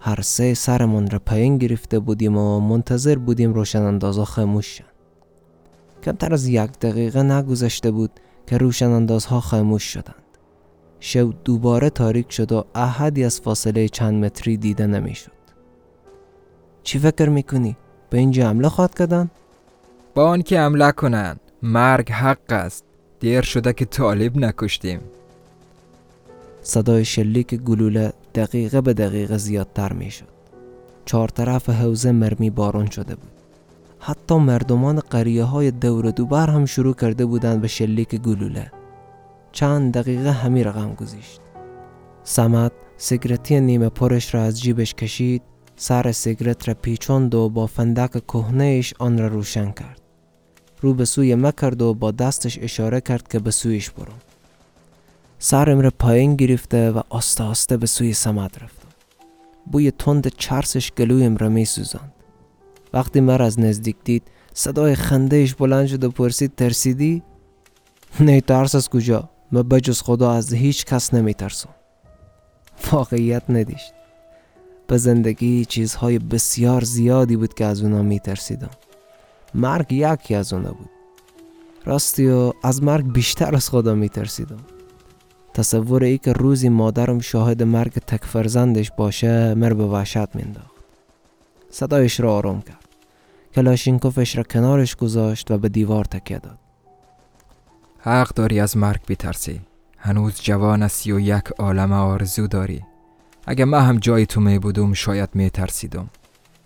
هر 0.00 0.20
سه 0.20 0.54
سرمون 0.54 1.11
را 1.11 1.18
پایین 1.18 1.59
گرفته 1.59 1.99
بودیم 1.99 2.37
و 2.37 2.61
منتظر 2.61 3.18
بودیم 3.18 3.52
روشن 3.54 3.82
اندازها 3.82 4.25
خاموش 4.25 4.66
شد. 4.66 4.85
کمتر 6.02 6.35
از 6.35 6.47
یک 6.47 6.78
دقیقه 6.78 7.23
نگذشته 7.23 7.90
بود 7.90 8.11
که 8.47 8.59
روشن 8.59 8.90
اندازها 8.90 9.40
خاموش 9.40 9.82
شدند. 9.82 10.14
شو 11.00 11.32
دوباره 11.44 11.90
تاریک 11.90 12.32
شد 12.32 12.52
و 12.52 12.64
احدی 12.75 13.25
از 13.25 13.40
فاصله 13.40 13.88
چند 13.88 14.25
متری 14.25 14.56
دیده 14.56 14.87
نمی‌شد. 14.87 15.32
چی 16.82 16.99
فکر 16.99 17.28
می‌کنی؟ 17.28 17.76
به 18.11 18.18
اینجا 18.18 18.49
حمله 18.49 18.68
خواهد 18.68 18.94
کردن؟ 18.94 19.30
با 20.14 20.28
آنکه 20.28 20.61
حمله 20.61 20.92
کنن 20.92 21.37
مرگ 21.62 22.11
حق 22.11 22.52
است 22.52 22.85
دیر 23.20 23.42
شده 23.42 23.73
که 23.73 23.85
طالب 23.85 24.37
نکشتیم 24.37 25.00
صدای 26.62 27.04
شلیک 27.04 27.54
گلوله 27.54 28.12
دقیقه 28.34 28.80
به 28.80 28.94
دقیقه 28.94 29.36
زیادتر 29.36 29.92
می 29.92 30.10
شد. 30.10 30.28
چهار 31.04 31.28
طرف 31.28 31.70
حوزه 31.70 32.12
مرمی 32.12 32.50
بارون 32.50 32.90
شده 32.90 33.14
بود. 33.14 33.30
حتی 33.98 34.34
مردمان 34.34 35.00
قریه 35.00 35.44
های 35.44 35.70
دور 35.70 36.10
دوبر 36.10 36.50
هم 36.50 36.66
شروع 36.66 36.94
کرده 36.94 37.26
بودند 37.26 37.60
به 37.60 37.68
شلیک 37.68 38.14
گلوله. 38.14 38.72
چند 39.52 39.92
دقیقه 39.92 40.30
همی 40.30 40.64
رقم 40.64 40.94
گذشت. 40.94 41.40
سمت 42.24 42.72
سیگرتی 42.96 43.60
نیمه 43.60 43.88
پرش 43.88 44.34
را 44.34 44.42
از 44.42 44.60
جیبش 44.60 44.94
کشید 44.94 45.42
سر 45.76 46.12
سیگرت 46.12 46.68
را 46.68 46.74
پیچاند 46.74 47.34
و 47.34 47.48
با 47.48 47.66
فندک 47.66 48.10
کهنهش 48.10 48.94
آن 48.98 49.18
را 49.18 49.26
روشن 49.26 49.70
کرد. 49.70 50.00
رو 50.80 50.94
به 50.94 51.04
سوی 51.04 51.34
مکرد 51.34 51.82
و 51.82 51.94
با 51.94 52.10
دستش 52.10 52.58
اشاره 52.62 53.00
کرد 53.00 53.28
که 53.28 53.38
به 53.38 53.50
سویش 53.50 53.90
برو. 53.90 54.12
سرم 55.42 55.80
را 55.80 55.90
پایین 55.99 56.37
گرفته 56.37 56.90
و 56.90 57.00
آسته 57.09 57.44
آسته 57.44 57.76
به 57.76 57.87
سوی 57.87 58.12
سمت 58.12 58.62
رفتم. 58.62 58.88
بوی 59.73 59.90
تند 59.90 60.28
چرسش 60.28 60.92
گلویم 60.92 61.37
را 61.37 61.49
می 61.49 61.64
سوزند 61.64 62.12
وقتی 62.92 63.20
مر 63.20 63.42
از 63.42 63.61
نزدیک 63.61 63.97
دید 64.04 64.23
صدای 64.54 64.94
خندهش 64.94 65.54
بلند 65.54 65.87
شد 65.87 66.04
و 66.04 66.11
پرسید 66.11 66.54
ترسیدی؟ 66.54 67.23
نه 68.20 68.40
ترس 68.40 68.75
از 68.75 68.88
کجا؟ 68.88 69.30
من 69.52 69.62
بجز 69.62 70.02
خدا 70.02 70.32
از 70.32 70.52
هیچ 70.52 70.85
کس 70.85 71.14
نمی 71.14 71.35
ترسم 71.35 71.75
واقعیت 72.92 73.50
ندیشت 73.50 73.92
به 74.87 74.97
زندگی 74.97 75.64
چیزهای 75.64 76.18
بسیار 76.18 76.85
زیادی 76.85 77.37
بود 77.37 77.54
که 77.54 77.64
از 77.64 77.82
اونا 77.82 78.02
می 78.02 78.20
ترسیدم 78.20 78.70
مرگ 79.54 79.92
یکی 79.92 80.35
از 80.35 80.52
اونا 80.52 80.73
بود. 80.73 80.90
راستی 81.85 82.28
و 82.28 82.52
از 82.62 82.82
مرگ 82.82 83.12
بیشتر 83.12 83.54
از 83.54 83.70
خدا 83.70 83.94
می 83.94 84.09
ترسیدم 84.09 84.59
تصور 85.60 86.04
ای 86.04 86.18
که 86.18 86.32
روزی 86.32 86.68
مادرم 86.68 87.18
شاهد 87.18 87.62
مرگ 87.62 87.92
تک 87.92 88.24
فرزندش 88.24 88.90
باشه 88.96 89.54
مر 89.54 89.72
به 89.72 89.86
وحشت 89.86 90.36
مینداخت 90.36 90.70
صدایش 91.70 92.20
را 92.20 92.34
آرام 92.34 92.62
کرد. 92.62 92.88
کلاشینکوفش 93.54 94.36
را 94.36 94.42
کنارش 94.42 94.96
گذاشت 94.96 95.50
و 95.50 95.58
به 95.58 95.68
دیوار 95.68 96.04
تکیه 96.04 96.38
داد. 96.38 96.58
حق 97.98 98.34
داری 98.34 98.60
از 98.60 98.76
مرگ 98.76 99.00
بترسی 99.08 99.60
هنوز 99.98 100.40
جوان 100.40 100.82
هستی 100.82 101.12
و 101.12 101.20
یک 101.20 101.48
عالم 101.58 101.92
آرزو 101.92 102.46
داری. 102.46 102.82
اگه 103.46 103.64
من 103.64 103.86
هم 103.86 103.98
جای 103.98 104.26
تو 104.26 104.40
می 104.40 104.58
بودم 104.58 104.92
شاید 104.92 105.28
می 105.34 105.50
ترسیدم. 105.50 106.10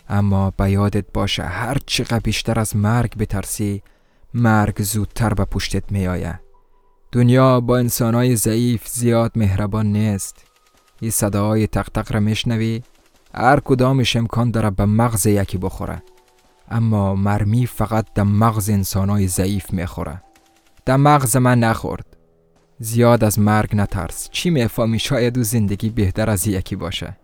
اما 0.09 0.51
به 0.51 0.71
یادت 0.71 1.05
باشه 1.15 1.43
هر 1.43 1.79
چقدر 1.87 2.19
بیشتر 2.19 2.61
از 2.61 2.77
مرگ 2.77 3.17
بترسی 3.17 3.83
مرگ 4.35 4.83
زودتر 4.83 5.35
به 5.35 5.45
پشتت 5.45 5.93
می 5.93 6.07
آید. 6.07 6.44
دنیا 7.15 7.61
با 7.61 7.79
انسانای 7.79 8.37
ضعیف 8.37 8.89
زیاد 8.89 9.33
مهربان 9.37 9.87
نیست. 9.87 10.47
این 11.01 11.11
صداهای 11.11 11.67
تق 11.67 12.13
را 12.13 12.21
میشنوی؟ 12.21 12.83
هر 13.35 13.61
کدامش 13.61 14.17
امکان 14.17 14.51
داره 14.51 14.71
به 14.71 14.85
مغز 14.85 15.27
یکی 15.27 15.59
بخوره. 15.59 16.03
اما 16.71 17.15
مرمی 17.15 17.67
فقط 17.67 18.07
در 18.15 18.23
مغز 18.23 18.71
انسانای 18.71 19.29
ضعیف 19.29 19.73
می‌خوره. 19.73 20.23
در 20.85 20.97
مغز 20.97 21.37
من 21.37 21.61
نخورد. 21.61 22.17
زیاد 22.79 23.25
از 23.25 23.39
مرگ 23.39 23.77
نترس. 23.77 24.29
چی 24.31 24.51
می‌فهمی؟ 24.51 24.99
شاید 24.99 25.39
او 25.39 25.45
زندگی 25.45 25.91
بهتر 25.91 26.31
از 26.31 26.47
یکی 26.47 26.77
باشه. 26.77 27.17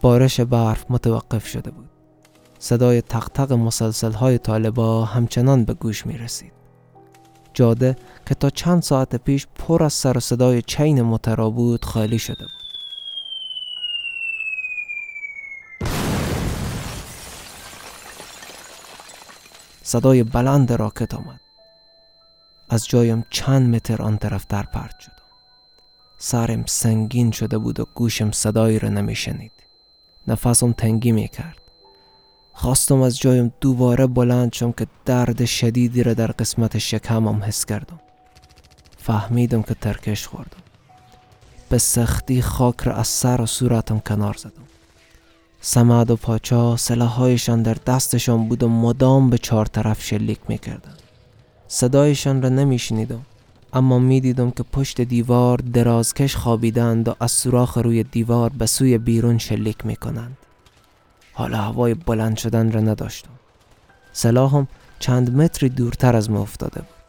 بارش 0.00 0.40
برف 0.40 0.84
متوقف 0.88 1.46
شده 1.46 1.70
بود. 1.70 1.90
صدای 2.58 3.02
تق 3.02 3.52
مسلسل 3.52 4.12
های 4.12 4.38
طالبا 4.38 5.04
همچنان 5.04 5.64
به 5.64 5.74
گوش 5.74 6.06
می 6.06 6.18
رسید 6.18 6.59
جاده 7.54 7.96
که 8.26 8.34
تا 8.34 8.50
چند 8.50 8.82
ساعت 8.82 9.16
پیش 9.16 9.46
پر 9.54 9.82
از 9.82 9.92
سر 9.92 10.16
و 10.16 10.20
صدای 10.20 10.62
چین 10.62 11.02
مترا 11.02 11.50
بود 11.50 11.84
خالی 11.84 12.18
شده 12.18 12.44
بود. 12.44 12.60
صدای 19.82 20.22
بلند 20.22 20.72
راکت 20.72 21.14
آمد. 21.14 21.40
از 22.70 22.86
جایم 22.86 23.24
چند 23.30 23.74
متر 23.74 24.02
آن 24.02 24.18
طرف 24.18 24.46
در 24.48 24.62
پرد 24.62 24.94
شدم 25.00 25.14
سرم 26.18 26.64
سنگین 26.66 27.30
شده 27.30 27.58
بود 27.58 27.80
و 27.80 27.86
گوشم 27.94 28.30
صدایی 28.30 28.78
را 28.78 28.88
نمی 28.88 29.14
شنید 29.14 29.52
نفسم 30.26 30.72
تنگی 30.72 31.12
می 31.12 31.28
کرد 31.28 31.69
خواستم 32.60 33.02
از 33.02 33.18
جایم 33.18 33.52
دوباره 33.60 34.06
بلند 34.06 34.52
شم 34.52 34.72
که 34.72 34.86
درد 35.04 35.44
شدیدی 35.44 36.02
را 36.02 36.14
در 36.14 36.26
قسمت 36.26 36.78
شکمم 36.78 37.42
حس 37.42 37.64
کردم. 37.64 38.00
فهمیدم 38.98 39.62
که 39.62 39.74
ترکش 39.74 40.26
خوردم. 40.26 40.62
به 41.68 41.78
سختی 41.78 42.42
خاک 42.42 42.80
را 42.80 42.94
از 42.94 43.08
سر 43.08 43.40
و 43.40 43.46
صورتم 43.46 43.98
کنار 43.98 44.34
زدم. 44.38 44.66
سمد 45.60 46.10
و 46.10 46.16
پاچا 46.16 46.76
سلاحهایشان 46.76 47.62
در 47.62 47.76
دستشان 47.86 48.48
بود 48.48 48.62
و 48.62 48.68
مدام 48.68 49.30
به 49.30 49.38
چهار 49.38 49.66
طرف 49.66 50.02
شلیک 50.02 50.38
می‌کردند. 50.48 50.98
صدایشان 51.68 52.42
را 52.42 52.48
نمیشنیدم 52.48 53.22
اما 53.72 53.98
می‌دیدم 53.98 54.50
که 54.50 54.62
پشت 54.62 55.00
دیوار 55.00 55.58
درازکش 55.58 56.36
خوابیدند 56.36 57.08
و 57.08 57.14
از 57.20 57.32
سوراخ 57.32 57.78
روی 57.78 58.02
دیوار 58.02 58.50
به 58.50 58.66
سوی 58.66 58.98
بیرون 58.98 59.38
شلیک 59.38 59.86
می‌کنند. 59.86 60.36
حالا 61.40 61.58
هوای 61.58 61.94
بلند 61.94 62.36
شدن 62.36 62.72
را 62.72 62.80
نداشتم. 62.80 63.30
سلاحم 64.12 64.68
چند 64.98 65.36
متری 65.36 65.68
دورتر 65.68 66.16
از 66.16 66.30
ما 66.30 66.42
افتاده 66.42 66.80
بود. 66.80 67.00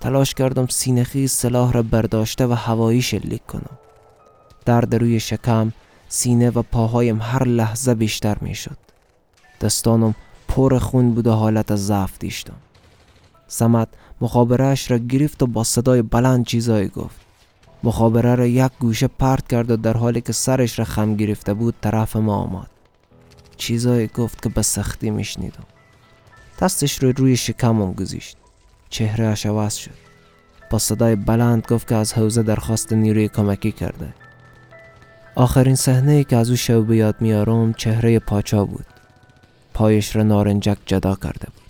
تلاش 0.00 0.34
کردم 0.34 0.66
سینخی 0.66 1.28
سلاح 1.28 1.72
را 1.72 1.82
برداشته 1.82 2.46
و 2.46 2.52
هوایی 2.52 3.02
شلیک 3.02 3.46
کنم. 3.46 3.78
درد 4.64 4.94
روی 4.94 5.20
شکم 5.20 5.72
سینه 6.08 6.50
و 6.50 6.62
پاهایم 6.62 7.22
هر 7.22 7.44
لحظه 7.44 7.94
بیشتر 7.94 8.36
می 8.40 8.54
شد 8.54 8.76
دستانم 9.60 10.14
پر 10.48 10.78
خون 10.78 11.14
بود 11.14 11.26
و 11.26 11.32
حالت 11.32 11.76
ضعف 11.76 12.18
دیشتم. 12.18 12.56
سمت 13.48 13.88
مخابرهش 14.20 14.90
را 14.90 14.98
گرفت 14.98 15.42
و 15.42 15.46
با 15.46 15.64
صدای 15.64 16.02
بلند 16.02 16.46
چیزایی 16.46 16.88
گفت. 16.88 17.16
مخابره 17.84 18.34
را 18.34 18.46
یک 18.46 18.72
گوشه 18.80 19.06
پرت 19.06 19.48
کرد 19.48 19.70
و 19.70 19.76
در 19.76 19.96
حالی 19.96 20.20
که 20.20 20.32
سرش 20.32 20.78
را 20.78 20.84
خم 20.84 21.16
گرفته 21.16 21.54
بود 21.54 21.74
طرف 21.80 22.16
ما 22.16 22.36
آمد. 22.36 22.73
چیزایی 23.56 24.06
گفت 24.06 24.42
که 24.42 24.48
به 24.48 24.62
سختی 24.62 25.10
میشنیدم 25.10 25.64
دستش 26.60 27.02
رو 27.02 27.12
روی 27.12 27.36
شکمم 27.36 27.92
گذاشت. 27.92 28.36
چهرهش 28.90 29.46
عوض 29.46 29.74
شد. 29.74 29.90
با 30.70 30.78
صدای 30.78 31.16
بلند 31.16 31.66
گفت 31.70 31.88
که 31.88 31.94
از 31.94 32.12
حوزه 32.12 32.42
درخواست 32.42 32.92
نیروی 32.92 33.28
کمکی 33.28 33.72
کرده. 33.72 34.14
آخرین 35.34 35.74
صحنه 35.74 36.12
ای 36.12 36.24
که 36.24 36.36
از 36.36 36.50
او 36.50 36.56
شو 36.56 36.82
به 36.82 36.96
یاد 36.96 37.14
میارم 37.20 37.72
چهره 37.72 38.18
پاچا 38.18 38.64
بود. 38.64 38.86
پایش 39.74 40.16
را 40.16 40.22
نارنجک 40.22 40.78
جدا 40.86 41.14
کرده 41.14 41.46
بود. 41.46 41.64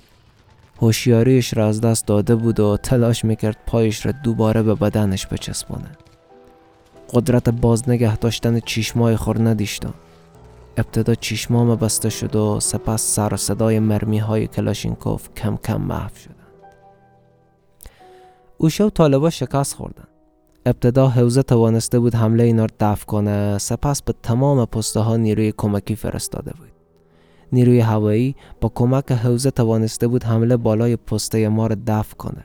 هوشیاریش 0.83 1.57
را 1.57 1.69
از 1.69 1.81
دست 1.81 2.07
داده 2.07 2.35
بود 2.37 2.61
و 2.61 2.77
تلاش 2.77 3.25
می‌کرد 3.25 3.57
پایش 3.67 4.07
را 4.07 4.13
دوباره 4.13 4.63
به 4.63 4.75
بدنش 4.75 5.27
بچسبانه 5.27 5.91
قدرت 7.13 7.49
باز 7.49 7.89
نگه 7.89 8.17
داشتن 8.17 8.61
چشمای 8.61 9.17
خور 9.17 9.49
ندیشتم 9.49 9.95
ابتدا 10.77 11.15
چشمام 11.15 11.77
بسته 11.77 12.11
شد 12.11 12.37
و 12.37 12.61
سپس 12.61 13.15
سر 13.15 13.35
و 13.35 13.37
صدای 13.37 13.79
مرمی 13.79 14.19
های 14.19 14.47
کلاشینکوف 14.47 15.29
کم 15.37 15.57
کم 15.57 15.81
محو 15.81 16.17
شدند. 16.17 16.35
اوشه 18.59 18.85
و 18.85 18.91
طالبا 18.91 19.31
شکست 19.31 19.75
خوردن 19.75 20.05
ابتدا 20.67 21.09
حوزه 21.09 21.43
توانسته 21.43 21.99
بود 21.99 22.15
حمله 22.15 22.45
اینا 22.45 22.65
را 22.65 22.75
دفع 22.81 23.05
کنه 23.05 23.59
سپس 23.59 24.03
به 24.03 24.15
تمام 24.23 24.65
پسته 24.65 25.01
ها 25.01 25.17
نیروی 25.17 25.53
کمکی 25.57 25.97
فرستاده 25.97 26.53
بود. 26.59 26.69
نیروی 27.53 27.81
هوایی 27.81 28.37
با 28.61 28.73
کمک 28.75 29.13
حوزه 29.13 29.51
توانسته 29.51 30.09
بود 30.09 30.25
حمله 30.25 30.57
بالای 30.57 30.97
پسته 30.97 31.49
ما 31.49 31.67
را 31.67 31.77
دفع 31.87 32.15
کنه. 32.17 32.45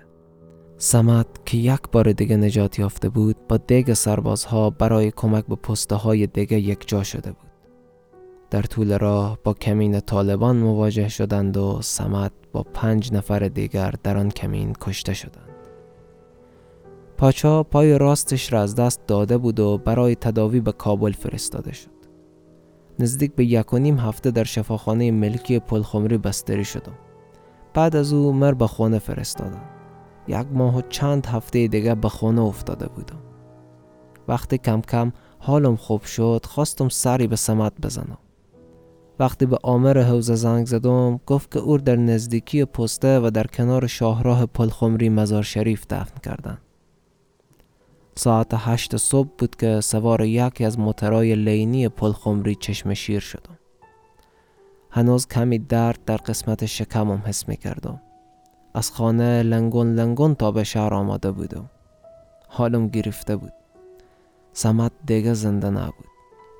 سمت 0.78 1.28
که 1.46 1.58
یک 1.58 1.82
بار 1.92 2.12
دیگه 2.12 2.38
نجات 2.38 2.80
یافته 2.80 3.10
بود 3.10 3.36
با 3.48 3.58
دیگ 3.58 3.94
سربازها 3.94 4.70
برای 4.70 5.12
کمک 5.12 5.46
به 5.46 5.56
پسته 5.56 5.96
های 5.96 6.28
دیگه 6.28 6.60
یک 6.60 6.88
جا 6.88 7.04
شده 7.04 7.32
بود. 7.32 7.49
در 8.52 8.62
طول 8.62 8.98
راه 8.98 9.40
با 9.44 9.54
کمین 9.54 10.00
طالبان 10.00 10.58
مواجه 10.58 11.08
شدند 11.08 11.58
و 11.58 11.82
سمت 11.82 12.32
با 12.52 12.64
پنج 12.64 13.14
نفر 13.14 13.40
دیگر 13.40 13.94
در 14.04 14.18
آن 14.18 14.30
کمین 14.30 14.74
کشته 14.82 15.14
شدند. 15.14 15.50
پاچا 17.18 17.64
پای 17.64 17.98
راستش 17.98 18.54
را 18.54 18.62
از 18.62 18.76
دست 18.76 19.02
داده 19.08 19.38
بود 19.38 19.60
و 19.60 19.78
برای 19.78 20.16
تداوی 20.16 20.60
به 20.60 20.72
کابل 20.72 21.12
فرستاده 21.12 21.74
شد. 21.74 22.00
نزدیک 23.00 23.36
به 23.36 23.46
یک 23.46 23.74
و 23.74 23.78
نیم 23.78 24.00
هفته 24.00 24.32
در 24.32 24.44
شفاخانه 24.44 25.12
ملکی 25.12 25.60
پلخمری 25.60 26.18
بستری 26.18 26.66
شدم. 26.66 26.96
بعد 27.74 27.96
از 27.96 28.14
او 28.14 28.34
مر 28.34 28.54
به 28.54 28.68
خانه 28.68 29.00
فرستادم. 29.00 29.70
یک 30.28 30.48
ماه 30.52 30.78
و 30.78 30.82
چند 30.90 31.26
هفته 31.26 31.68
دیگه 31.68 31.96
به 31.96 32.10
خانه 32.10 32.42
افتاده 32.42 32.88
بودم. 32.88 33.20
وقتی 34.28 34.58
کم 34.58 34.82
کم 34.82 35.12
حالم 35.40 35.76
خوب 35.76 36.04
شد 36.04 36.46
خواستم 36.46 36.90
سری 36.90 37.28
به 37.28 37.36
سمت 37.36 37.74
بزنم. 37.82 38.18
وقتی 39.20 39.46
به 39.46 39.58
آمر 39.64 40.02
حوزه 40.02 40.36
زنگ 40.36 40.66
زدم 40.66 41.20
گفت 41.26 41.52
که 41.52 41.60
او 41.60 41.78
در 41.78 41.96
نزدیکی 41.96 42.66
پسته 42.66 43.20
و 43.20 43.30
در 43.30 43.48
کنار 43.48 43.88
شاهراه 43.88 44.46
پلخمری 44.46 45.10
مزار 45.10 45.44
شریف 45.44 45.86
دفن 45.90 46.20
کردن. 46.24 46.58
ساعت 48.16 48.48
هشت 48.54 48.98
صبح 48.98 49.30
بود 49.38 49.56
که 49.56 49.82
سوار 49.82 50.22
یکی 50.22 50.66
از 50.66 50.80
موترهای 50.80 51.36
لینی 51.36 51.90
پلخمری 51.90 52.56
چشم 52.56 52.94
شیر 52.94 53.20
شدم. 53.20 53.60
هنوز 54.92 55.28
کمی 55.28 55.60
درد 55.60 56.00
در 56.06 56.18
قسمت 56.18 56.66
شکمم 56.66 57.24
حس 57.26 57.48
می 57.48 57.58
کردم. 57.58 58.02
از 58.74 58.92
خانه 58.92 59.44
لنگون 59.44 59.96
لنگون 59.96 60.36
تا 60.36 60.52
به 60.52 60.64
شهر 60.64 60.94
آماده 60.94 61.32
بودم. 61.32 61.70
حالم 62.48 62.88
گرفته 62.88 63.36
بود. 63.36 63.54
سمت 64.54 64.92
دیگه 65.06 65.34
زنده 65.34 65.70
نبود. 65.70 66.09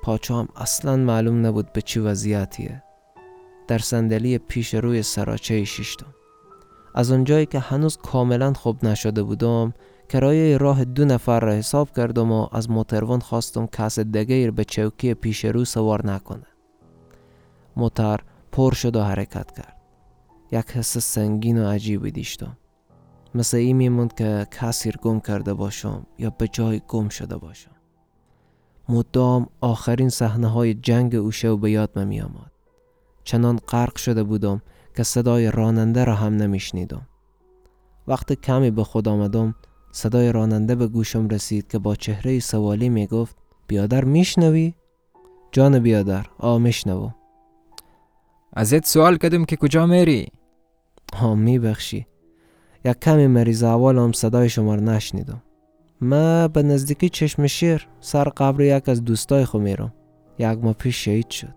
پاچام 0.02 0.48
اصلا 0.56 0.96
معلوم 0.96 1.46
نبود 1.46 1.72
به 1.72 1.82
چی 1.82 2.00
وضعیتیه. 2.00 2.82
در 3.68 3.78
صندلی 3.78 4.38
پیش 4.38 4.74
روی 4.74 5.02
سراچه 5.02 5.64
شیشتم 5.64 6.14
از 6.94 7.10
اونجایی 7.10 7.46
که 7.46 7.58
هنوز 7.58 7.96
کاملا 7.96 8.52
خوب 8.52 8.84
نشده 8.84 9.22
بودم 9.22 9.74
کرایه 10.08 10.56
راه 10.56 10.84
دو 10.84 11.04
نفر 11.04 11.40
را 11.40 11.52
حساب 11.52 11.96
کردم 11.96 12.32
و 12.32 12.48
از 12.52 12.70
موتروان 12.70 13.20
خواستم 13.20 13.66
کس 13.66 13.98
دگیر 13.98 14.50
به 14.50 14.64
چوکی 14.64 15.14
پیش 15.14 15.44
رو 15.44 15.64
سوار 15.64 16.06
نکنه. 16.06 16.46
موتر 17.76 18.20
پر 18.52 18.72
شد 18.72 18.96
و 18.96 19.02
حرکت 19.02 19.50
کرد. 19.50 19.76
یک 20.52 20.70
حس 20.70 20.98
سنگین 20.98 21.64
و 21.64 21.68
عجیبی 21.68 22.10
دیشتم 22.10 22.56
مثل 23.34 23.56
این 23.56 23.76
میموند 23.76 24.14
که 24.14 24.46
کسی 24.50 24.92
گم 25.02 25.20
کرده 25.20 25.54
باشم 25.54 26.06
یا 26.18 26.30
به 26.30 26.48
جای 26.48 26.82
گم 26.88 27.08
شده 27.08 27.36
باشم. 27.36 27.79
مدام 28.90 29.46
آخرین 29.60 30.08
صحنه 30.08 30.48
های 30.48 30.74
جنگ 30.74 31.14
اوشه 31.14 31.48
و 31.48 31.56
به 31.56 31.70
یاد 31.70 31.98
می 31.98 32.20
آمد. 32.20 32.50
چنان 33.24 33.56
غرق 33.56 33.96
شده 33.96 34.22
بودم 34.22 34.62
که 34.96 35.02
صدای 35.02 35.50
راننده 35.50 36.04
را 36.04 36.14
هم 36.14 36.36
نمیشنیدم. 36.36 37.06
وقتی 38.08 38.36
کمی 38.36 38.70
به 38.70 38.84
خود 38.84 39.08
آمدم 39.08 39.54
صدای 39.92 40.32
راننده 40.32 40.74
به 40.74 40.86
گوشم 40.86 41.28
رسید 41.28 41.68
که 41.68 41.78
با 41.78 41.94
چهره 41.94 42.40
سوالی 42.40 42.88
می 42.88 43.06
گفت 43.06 43.36
بیادر 43.66 44.04
میشنوی؟ 44.04 44.74
جان 45.52 45.78
بیادر 45.78 46.26
آ 46.38 46.58
میشنوم 46.58 47.14
ازت 48.52 48.86
سوال 48.86 49.16
کردم 49.16 49.44
که 49.44 49.56
کجا 49.56 49.86
میری؟ 49.86 50.28
ها 51.14 51.34
میبخشی 51.34 52.06
یک 52.84 53.00
کمی 53.00 53.26
مریض 53.26 53.62
اولم 53.62 54.12
صدای 54.12 54.48
شما 54.48 54.74
رو 54.74 54.80
نشنیدم 54.80 55.42
ما 56.00 56.48
به 56.48 56.62
نزدیکی 56.62 57.08
چشم 57.08 57.46
شیر 57.46 57.88
سر 58.00 58.24
قبر 58.24 58.60
یک 58.60 58.88
از 58.88 59.04
دوستای 59.04 59.44
خو 59.44 59.58
میرم. 59.58 59.94
یک 60.38 60.58
ماه 60.58 60.72
پیش 60.72 61.04
شهید 61.04 61.30
شد. 61.30 61.54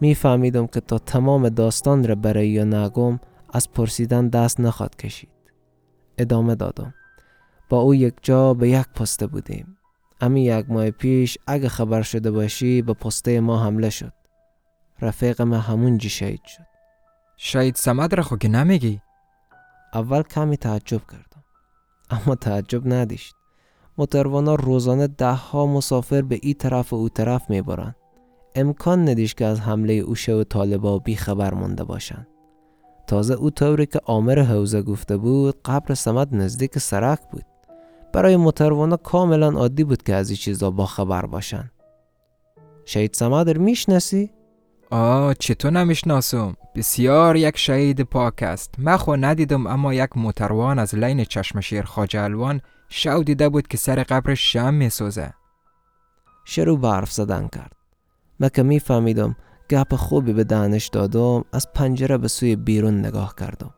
میفهمیدم 0.00 0.66
که 0.66 0.80
تا 0.80 0.98
تمام 0.98 1.48
داستان 1.48 2.08
را 2.08 2.14
برای 2.14 2.48
یا 2.48 2.64
نگم 2.64 3.20
از 3.52 3.70
پرسیدن 3.70 4.28
دست 4.28 4.60
نخواد 4.60 4.96
کشید. 4.96 5.28
ادامه 6.18 6.54
دادم. 6.54 6.94
با 7.68 7.80
او 7.80 7.94
یک 7.94 8.14
جا 8.22 8.54
به 8.54 8.68
یک 8.68 8.86
پسته 8.94 9.26
بودیم. 9.26 9.76
امی 10.20 10.44
یک 10.44 10.70
ماه 10.70 10.90
پیش 10.90 11.38
اگه 11.46 11.68
خبر 11.68 12.02
شده 12.02 12.30
باشی 12.30 12.82
به 12.82 12.92
پسته 12.92 13.40
ما 13.40 13.64
حمله 13.64 13.90
شد. 13.90 14.12
رفیق 15.00 15.42
ما 15.42 15.58
همون 15.58 15.98
جی 15.98 16.08
شهید 16.08 16.44
شد. 16.44 16.66
شاید 17.36 17.74
سمد 17.74 18.14
را 18.14 18.22
خو 18.22 18.36
که 18.36 18.48
نمیگی؟ 18.48 19.00
اول 19.94 20.22
کمی 20.22 20.56
تعجب 20.56 21.00
کردم 21.10 21.25
اما 22.10 22.34
تعجب 22.34 22.92
ندیشت 22.92 23.34
موتروانا 23.98 24.54
روزانه 24.54 25.06
ده 25.06 25.32
ها 25.32 25.66
مسافر 25.66 26.22
به 26.22 26.38
این 26.42 26.54
طرف 26.54 26.92
و 26.92 26.96
او 26.96 27.08
طرف 27.08 27.50
می‌برند. 27.50 27.96
امکان 28.54 29.08
ندیش 29.08 29.34
که 29.34 29.44
از 29.44 29.60
حمله 29.60 29.92
اوشه 29.92 30.34
و 30.34 30.44
طالبا 30.44 30.98
بی 30.98 31.16
خبر 31.16 31.54
مونده 31.54 31.84
باشند. 31.84 32.26
تازه 33.06 33.34
او 33.34 33.50
طوری 33.50 33.86
که 33.86 34.00
آمر 34.04 34.38
حوزه 34.38 34.82
گفته 34.82 35.16
بود 35.16 35.62
قبر 35.64 35.94
سمد 35.94 36.34
نزدیک 36.34 36.78
سرک 36.78 37.20
بود. 37.32 37.44
برای 38.12 38.36
موتروانا 38.36 38.96
کاملا 38.96 39.50
عادی 39.50 39.84
بود 39.84 40.02
که 40.02 40.14
از 40.14 40.30
این 40.30 40.36
چیزا 40.36 40.70
با 40.70 40.86
خبر 40.86 41.26
باشن 41.26 41.70
شهید 42.84 43.14
سمد 43.14 43.50
رو 43.50 43.62
می‌شناسی؟ 43.62 44.30
آه 44.90 45.34
چطور 45.34 45.70
نمی‌شناسم؟ 45.70 46.56
بسیار 46.74 47.36
یک 47.36 47.58
شهید 47.58 48.00
پاک 48.00 48.42
است 48.42 48.74
من 48.78 48.98
ندیدم 49.24 49.66
اما 49.66 49.94
یک 49.94 50.10
موتروان 50.16 50.78
از 50.78 50.94
لین 50.94 51.24
چشمشیر 51.24 51.82
خاجه 51.82 52.20
الوان 52.20 52.60
شو 52.88 53.22
دیده 53.22 53.48
بود 53.48 53.68
که 53.68 53.76
سر 53.76 54.02
قبرش 54.02 54.52
شم 54.52 54.74
میسوزه. 54.74 55.32
شروع 56.44 56.80
به 56.80 56.88
حرف 56.88 57.12
زدن 57.12 57.48
کرد. 57.48 57.72
من 58.40 58.48
که 58.48 58.62
میفهمیدم 58.62 59.36
گپ 59.70 59.94
خوبی 59.94 60.32
به 60.32 60.44
دانش 60.44 60.88
دادم 60.88 61.44
از 61.52 61.72
پنجره 61.72 62.18
به 62.18 62.28
سوی 62.28 62.56
بیرون 62.56 62.98
نگاه 62.98 63.34
کردم. 63.38 63.74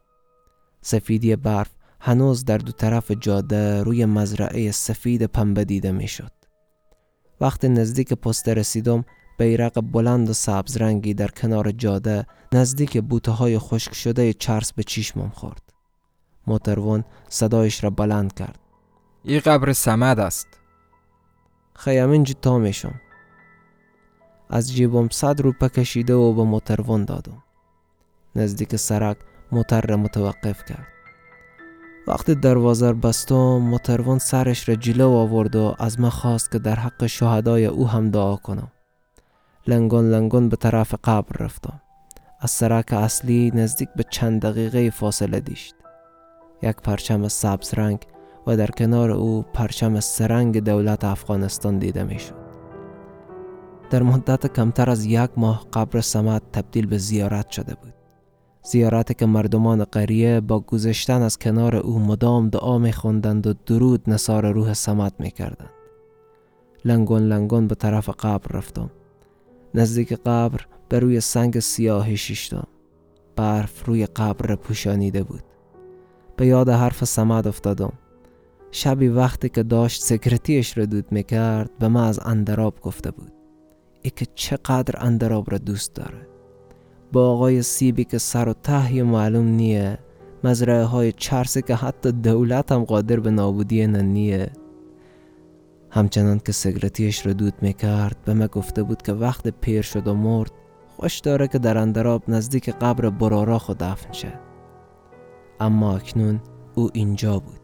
سفیدی 0.81 1.37
برف 1.37 1.71
هنوز 2.01 2.45
در 2.45 2.59
دو 2.59 2.73
طرف 2.73 3.11
جاده 3.11 3.83
روی 3.83 4.05
مزرعه 4.05 4.71
سفید 4.71 5.23
پنبه 5.23 5.65
دیده 5.65 5.93
می‌شد. 5.93 6.33
وقتی 7.41 7.69
نزدیک 7.69 8.13
پست 8.13 8.49
رسیدم 8.49 9.05
بیرق 9.39 9.81
بلند 9.81 10.31
و 10.31 10.33
سبز 10.33 10.77
رنگی 10.77 11.15
در 11.15 11.29
کنار 11.29 11.71
جاده 11.71 12.27
نزدیک 12.53 12.99
بوته 12.99 13.33
های 13.33 13.59
خشک 13.59 13.95
شده 13.95 14.33
چرس 14.33 14.73
به 14.73 14.83
چشمم 14.83 15.29
خورد. 15.29 15.63
موتروان 16.47 17.05
صدایش 17.29 17.85
را 17.85 17.91
بلند 17.91 18.35
کرد. 18.35 18.59
این 19.25 19.41
قبر 19.41 19.73
سمد 19.73 20.21
است. 20.21 20.47
خیامین 21.75 22.25
جتا 22.25 22.59
میشم. 22.59 23.01
از 24.51 24.73
جیبم 24.73 25.09
صد 25.09 25.41
روپه 25.41 25.69
کشیده 25.69 26.15
و 26.15 26.33
به 26.33 26.43
موتروان 26.43 27.05
دادم. 27.05 27.43
نزدیک 28.37 28.77
سرک 28.77 29.17
موتر 29.53 29.81
را 29.81 29.97
متوقف 29.97 30.65
کرد. 30.65 30.87
وقتی 32.07 32.35
دروازه 32.35 32.93
بستم 32.93 33.59
موتروان 33.59 34.19
سرش 34.19 34.69
را 34.69 34.75
جلو 34.75 35.11
آورد 35.11 35.57
و 35.57 35.75
از 35.79 36.01
من 36.01 36.09
خواست 36.09 36.53
که 36.53 36.59
در 36.59 36.75
حق 36.75 37.07
شهدای 37.07 37.67
او 37.67 37.89
هم 37.89 38.11
دعا 38.11 38.37
کنم. 38.37 38.73
لنگون 39.69 40.11
لنگون 40.11 40.49
به 40.49 40.57
طرف 40.57 40.95
قبر 41.05 41.45
رفتم 41.45 41.81
از 42.41 42.51
سرک 42.51 42.93
اصلی 42.93 43.53
نزدیک 43.55 43.89
به 43.97 44.05
چند 44.11 44.43
دقیقه 44.43 44.91
فاصله 44.91 45.41
دیشت 45.41 45.75
یک 46.63 46.77
پرچم 46.77 47.29
سبز 47.29 47.75
رنگ 47.75 47.99
و 48.47 48.57
در 48.57 48.67
کنار 48.67 49.11
او 49.11 49.45
پرچم 49.55 50.01
سرنگ 50.01 50.65
دولت 50.65 51.05
افغانستان 51.05 51.79
دیده 51.79 52.05
می‌شد. 52.05 52.35
در 53.91 54.03
مدت 54.03 54.53
کمتر 54.53 54.91
از 54.91 55.05
یک 55.05 55.31
ماه 55.37 55.67
قبر 55.73 56.01
سمت 56.01 56.43
تبدیل 56.53 56.87
به 56.87 56.99
زیارت 56.99 57.51
شده 57.51 57.75
بود. 57.75 57.95
زیارتی 58.63 59.15
که 59.15 59.27
مردمان 59.27 59.85
قریه 59.85 60.41
با 60.41 60.61
گذشتن 60.61 61.23
از 61.23 61.39
کنار 61.39 61.77
او 61.77 61.99
مدام 61.99 62.49
دعا 62.49 62.79
می 62.79 62.93
خوندند 62.93 63.47
و 63.47 63.55
درود 63.67 64.11
نصار 64.11 64.53
روح 64.53 64.73
سمت 64.73 65.13
می 65.19 65.31
کردند. 65.31 65.71
لنگون 66.85 67.23
لنگون 67.23 67.67
به 67.67 67.75
طرف 67.75 68.09
قبر 68.09 68.57
رفتم. 68.57 68.91
نزدیک 69.75 70.13
قبر 70.13 70.67
به 70.89 70.99
روی 70.99 71.21
سنگ 71.21 71.59
سیاهی 71.59 72.17
شیشتم. 72.17 72.67
برف 73.37 73.85
روی 73.87 74.07
قبر 74.07 74.55
پوشانیده 74.55 75.23
بود. 75.23 75.43
به 76.37 76.47
یاد 76.47 76.69
حرف 76.69 77.05
سمت 77.05 77.47
افتادم. 77.47 77.93
شبی 78.71 79.09
وقتی 79.09 79.49
که 79.49 79.63
داشت 79.63 80.03
سکرتیش 80.03 80.79
را 80.79 80.85
دود 80.85 81.13
می‌کرد 81.13 81.71
به 81.79 81.89
ما 81.89 82.05
از 82.05 82.21
اندراب 82.25 82.81
گفته 82.81 83.11
بود 83.11 83.33
ای 84.03 84.11
که 84.11 84.27
چقدر 84.35 84.95
اندراب 85.07 85.51
را 85.51 85.59
دوست 85.59 85.95
داره 85.95 86.29
با 87.13 87.31
آقای 87.31 87.63
سیبی 87.63 88.05
که 88.05 88.19
سر 88.19 88.49
و 88.49 88.53
تهی 88.53 89.03
معلوم 89.03 89.47
نیه 89.47 89.99
مزرعه 90.45 90.85
های 90.85 91.13
چرسی 91.13 91.63
که 91.63 91.75
حتی 91.75 92.13
دولت 92.13 92.73
هم 92.73 92.85
قادر 92.85 93.21
به 93.21 93.31
نابودی 93.31 93.87
ننیه 93.87 94.51
همچنان 95.91 96.39
که 96.39 96.53
سگرتیش 96.53 97.27
رو 97.27 97.33
دود 97.33 97.55
می‌کرد 97.63 98.17
به 98.25 98.35
من 98.35 98.47
گفته 98.47 98.83
بود 98.83 99.03
که 99.03 99.13
وقت 99.13 99.49
پیر 99.49 99.83
شد 99.83 100.09
و 100.09 100.15
مرد 100.15 100.51
خوش 100.97 101.19
داره 101.19 101.49
که 101.49 101.59
در 101.59 101.79
اندراب 101.79 102.23
نزدیک 102.29 102.71
قبر 102.71 103.11
برارا 103.11 103.59
خود 103.59 103.79
دفن 103.79 104.13
شد 104.13 104.39
اما 105.61 105.97
اکنون 105.97 106.41
او 106.75 106.91
اینجا 106.93 107.39
بود 107.39 107.61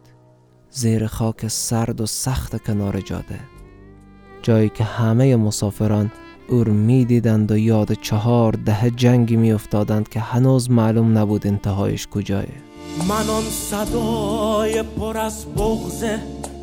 زیر 0.71 1.07
خاک 1.07 1.49
سرد 1.49 2.01
و 2.01 2.07
سخت 2.07 2.65
کنار 2.65 3.01
جاده. 3.01 3.41
جایی 4.43 4.69
که 4.69 4.85
همه 4.85 5.37
مسافران 5.37 6.13
او 6.49 6.65
می 6.65 7.05
دیدند 7.05 7.53
و 7.53 7.59
یاد 7.59 7.93
چهار 7.93 8.53
ده 8.53 8.91
جنگی 8.91 9.37
می 9.37 9.53
افتادند 9.53 10.09
که 10.09 10.21
هنوز 10.21 10.71
معلوم 10.71 11.19
نبود 11.19 11.47
انتهایش 11.47 12.09
کجایه. 12.09 12.55
من 13.09 13.31
آن 13.31 13.43
صدای 13.43 14.83
پر 14.83 15.19
از 15.19 15.47
بغز 15.47 16.05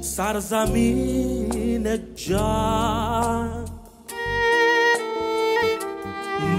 سرزمین 0.01 1.87
جنگ 2.15 3.67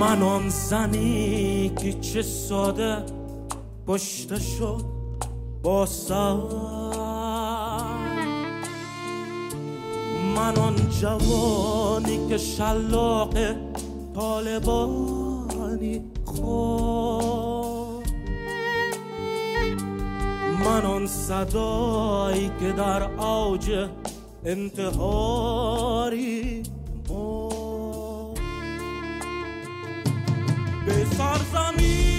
من 0.00 0.22
آن 0.22 0.48
زنی 0.48 1.72
که 1.82 1.92
چه 1.92 2.22
ساده 2.22 2.96
پشت 3.86 4.38
شد 4.38 4.84
با 5.62 5.86
سر. 5.86 6.36
من 10.36 10.56
آن 10.58 10.76
جوانی 11.00 12.28
که 12.28 12.38
شلاق 12.38 13.34
طالبانی 14.14 16.00
خود 16.24 17.61
من 20.64 20.86
آن 20.86 21.06
صدایی 21.06 22.50
که 22.60 22.72
در 22.72 23.02
اوج 23.02 23.88
انتحاری 24.44 26.62
به 30.86 31.04
سرزمین 31.18 32.11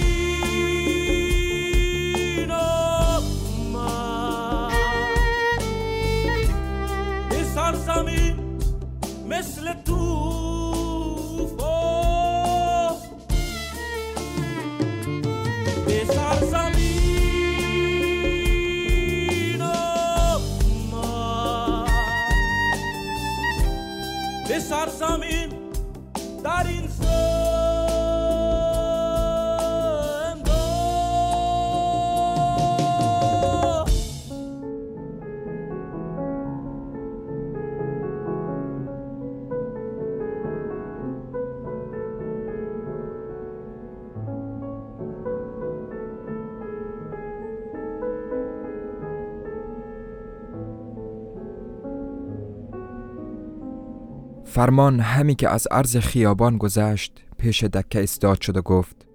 فرمان 54.54 55.00
همی 55.00 55.36
که 55.36 55.50
از 55.50 55.68
عرض 55.72 55.98
خیابان 55.98 56.58
گذشت 56.58 57.24
پیش 57.38 57.64
دکه 57.64 58.04
استاد 58.04 58.42
شد 58.42 58.58
و 58.58 58.62
گفت 58.62 59.06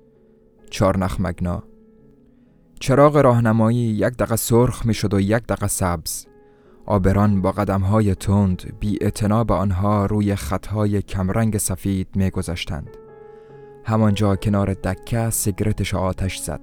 چارنخ 0.70 1.16
مگنا. 1.20 1.62
چراغ 2.80 3.16
راهنمایی 3.16 3.78
یک 3.78 4.16
دقه 4.16 4.36
سرخ 4.36 4.86
می 4.86 4.94
شد 4.94 5.14
و 5.14 5.20
یک 5.20 5.46
دقه 5.46 5.66
سبز. 5.66 6.26
آبران 6.86 7.42
با 7.42 7.52
قدمهای 7.52 8.14
تند 8.14 8.72
بی 8.80 8.98
به 9.46 9.54
آنها 9.54 10.06
روی 10.06 10.34
خطهای 10.34 11.02
کمرنگ 11.02 11.58
سفید 11.58 12.08
می 12.14 12.30
گذشتند. 12.30 12.96
همانجا 13.84 14.36
کنار 14.36 14.74
دکه 14.74 15.30
سیگرتش 15.30 15.94
آتش 15.94 16.38
زد. 16.38 16.60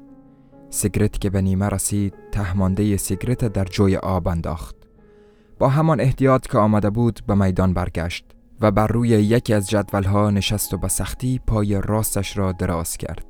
سیگرت 0.69 1.21
که 1.21 1.29
به 1.29 1.41
نیمه 1.41 1.69
رسید 1.69 2.13
تهمانده 2.31 2.97
سیگرت 2.97 3.45
در 3.45 3.65
جوی 3.65 3.97
آب 3.97 4.27
انداخت. 4.27 4.75
با 5.59 5.69
همان 5.69 5.99
احتیاط 5.99 6.47
که 6.47 6.57
آمده 6.57 6.89
بود 6.89 7.19
به 7.27 7.35
میدان 7.35 7.73
برگشت. 7.73 8.34
و 8.61 8.71
بر 8.71 8.87
روی 8.87 9.09
یکی 9.09 9.53
از 9.53 9.69
جدولها 9.69 10.29
نشست 10.29 10.73
و 10.73 10.77
به 10.77 10.87
سختی 10.87 11.41
پای 11.47 11.81
راستش 11.81 12.37
را 12.37 12.51
دراز 12.51 12.97
کرد. 12.97 13.25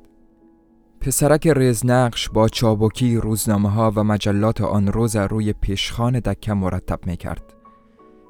پسرک 1.00 1.46
رزنقش 1.46 2.28
با 2.28 2.48
چابکی 2.48 3.16
روزنامه 3.16 3.70
ها 3.70 3.92
و 3.96 4.04
مجلات 4.04 4.60
آن 4.60 4.88
روز 4.88 5.16
روی 5.16 5.52
پیشخان 5.52 6.20
دکه 6.20 6.52
مرتب 6.52 7.06
می 7.06 7.16
کرد. 7.16 7.54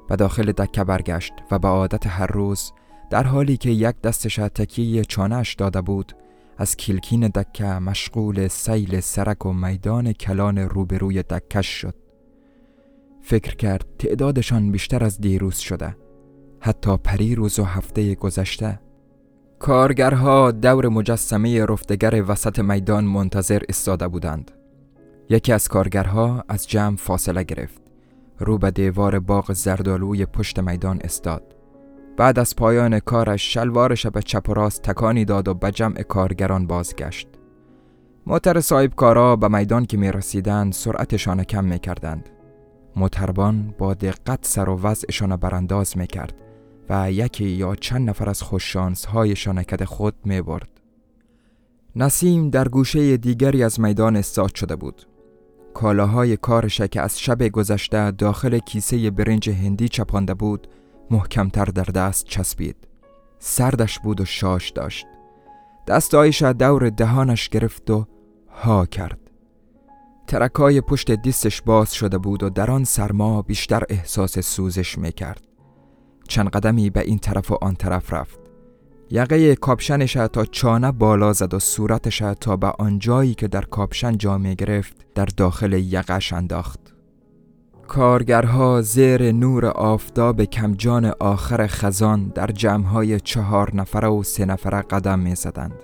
به 0.09 0.15
داخل 0.15 0.51
دکه 0.51 0.83
برگشت 0.83 1.33
و 1.51 1.59
به 1.59 1.67
عادت 1.67 2.07
هر 2.07 2.27
روز 2.27 2.73
در 3.09 3.23
حالی 3.23 3.57
که 3.57 3.69
یک 3.69 4.01
دستش 4.01 4.35
تکیه 4.35 5.03
چانش 5.03 5.55
داده 5.55 5.81
بود 5.81 6.13
از 6.57 6.77
کلکین 6.77 7.27
دکه 7.27 7.65
مشغول 7.65 8.47
سیل 8.47 8.99
سرک 8.99 9.45
و 9.45 9.53
میدان 9.53 10.13
کلان 10.13 10.57
روبروی 10.57 11.23
دکش 11.23 11.67
شد. 11.67 11.95
فکر 13.21 13.55
کرد 13.55 13.85
تعدادشان 13.99 14.71
بیشتر 14.71 15.03
از 15.03 15.21
دیروز 15.21 15.57
شده. 15.57 15.95
حتی 16.59 16.97
پریروز 16.97 17.59
و 17.59 17.63
هفته 17.63 18.15
گذشته. 18.15 18.79
کارگرها 19.59 20.51
دور 20.51 20.87
مجسمه 20.87 21.65
رفتگر 21.65 22.23
وسط 22.27 22.59
میدان 22.59 23.05
منتظر 23.05 23.61
استاده 23.69 24.07
بودند. 24.07 24.51
یکی 25.29 25.53
از 25.53 25.67
کارگرها 25.67 26.43
از 26.49 26.67
جمع 26.67 26.95
فاصله 26.95 27.43
گرفت. 27.43 27.81
رو 28.39 28.57
به 28.57 28.71
دیوار 28.71 29.19
باغ 29.19 29.53
زردالوی 29.53 30.25
پشت 30.25 30.59
میدان 30.59 30.99
استاد 31.03 31.55
بعد 32.17 32.39
از 32.39 32.55
پایان 32.55 32.99
کارش 32.99 33.53
شلوارش 33.53 34.07
به 34.07 34.21
چپ 34.21 34.49
و 34.49 34.53
راست 34.53 34.81
تکانی 34.81 35.25
داد 35.25 35.47
و 35.47 35.53
به 35.53 35.71
جمع 35.71 36.01
کارگران 36.01 36.67
بازگشت. 36.67 37.27
موتر 38.27 38.59
صاحب 38.59 38.95
کارا 38.95 39.35
به 39.35 39.47
میدان 39.47 39.85
که 39.85 39.97
می 39.97 40.11
رسیدند 40.11 40.73
سرعتشان 40.73 41.43
کم 41.43 41.65
می 41.65 41.79
کردند 41.79 42.29
با 43.77 43.93
دقت 43.93 44.39
سر 44.41 44.69
و 44.69 44.79
وضعشان 44.81 45.35
برانداز 45.35 45.97
می 45.97 46.07
کرد 46.07 46.33
و 46.89 47.11
یکی 47.11 47.45
یا 47.45 47.75
چند 47.75 48.09
نفر 48.09 48.29
از 48.29 48.41
خوششانس 48.41 49.05
های 49.05 49.35
شانکد 49.35 49.83
خود 49.83 50.15
می 50.25 50.41
برد. 50.41 50.69
نسیم 51.95 52.49
در 52.49 52.67
گوشه 52.67 53.17
دیگری 53.17 53.63
از 53.63 53.79
میدان 53.79 54.15
استاد 54.15 54.55
شده 54.55 54.75
بود. 54.75 55.07
کالاهای 55.73 56.37
کارش 56.37 56.81
که 56.81 57.01
از 57.01 57.19
شب 57.19 57.43
گذشته 57.43 58.11
داخل 58.11 58.59
کیسه 58.59 59.11
برنج 59.11 59.49
هندی 59.49 59.89
چپانده 59.89 60.33
بود 60.33 60.67
محکمتر 61.11 61.65
در 61.65 61.83
دست 61.83 62.25
چسبید. 62.25 62.75
سردش 63.39 63.99
بود 63.99 64.21
و 64.21 64.25
شاش 64.25 64.69
داشت. 64.69 65.05
دستایش 65.87 66.41
دور 66.41 66.89
دهانش 66.89 67.49
گرفت 67.49 67.89
و 67.89 68.05
ها 68.49 68.85
کرد. 68.85 69.19
ترکای 70.27 70.81
پشت 70.81 71.11
دستش 71.11 71.61
باز 71.61 71.93
شده 71.93 72.17
بود 72.17 72.43
و 72.43 72.49
در 72.49 72.71
آن 72.71 72.83
سرما 72.83 73.41
بیشتر 73.41 73.83
احساس 73.89 74.39
سوزش 74.39 74.97
می 74.97 75.11
کرد. 75.11 75.46
چند 76.27 76.49
قدمی 76.49 76.89
به 76.89 77.01
این 77.01 77.19
طرف 77.19 77.51
و 77.51 77.57
آن 77.61 77.75
طرف 77.75 78.13
رفت 78.13 78.39
یقه 79.09 79.55
کاپشنش 79.55 80.13
تا 80.13 80.45
چانه 80.45 80.91
بالا 80.91 81.33
زد 81.33 81.53
و 81.53 81.59
صورتش 81.59 82.23
تا 82.41 82.55
به 82.55 82.67
آنجایی 82.67 83.33
که 83.33 83.47
در 83.47 83.61
کاپشن 83.61 84.17
جا 84.17 84.37
می 84.37 84.55
گرفت 84.55 85.05
در 85.15 85.25
داخل 85.25 85.73
یقش 85.73 86.33
انداخت 86.33 86.97
کارگرها 87.87 88.81
زیر 88.81 89.31
نور 89.31 89.65
آفتاب 89.65 90.43
کمجان 90.43 91.05
آخر 91.19 91.67
خزان 91.67 92.27
در 92.35 92.47
جمعهای 92.47 93.19
چهار 93.19 93.75
نفره 93.75 94.07
و 94.07 94.23
سه 94.23 94.45
نفره 94.45 94.81
قدم 94.81 95.19
می 95.19 95.35
زدند. 95.35 95.83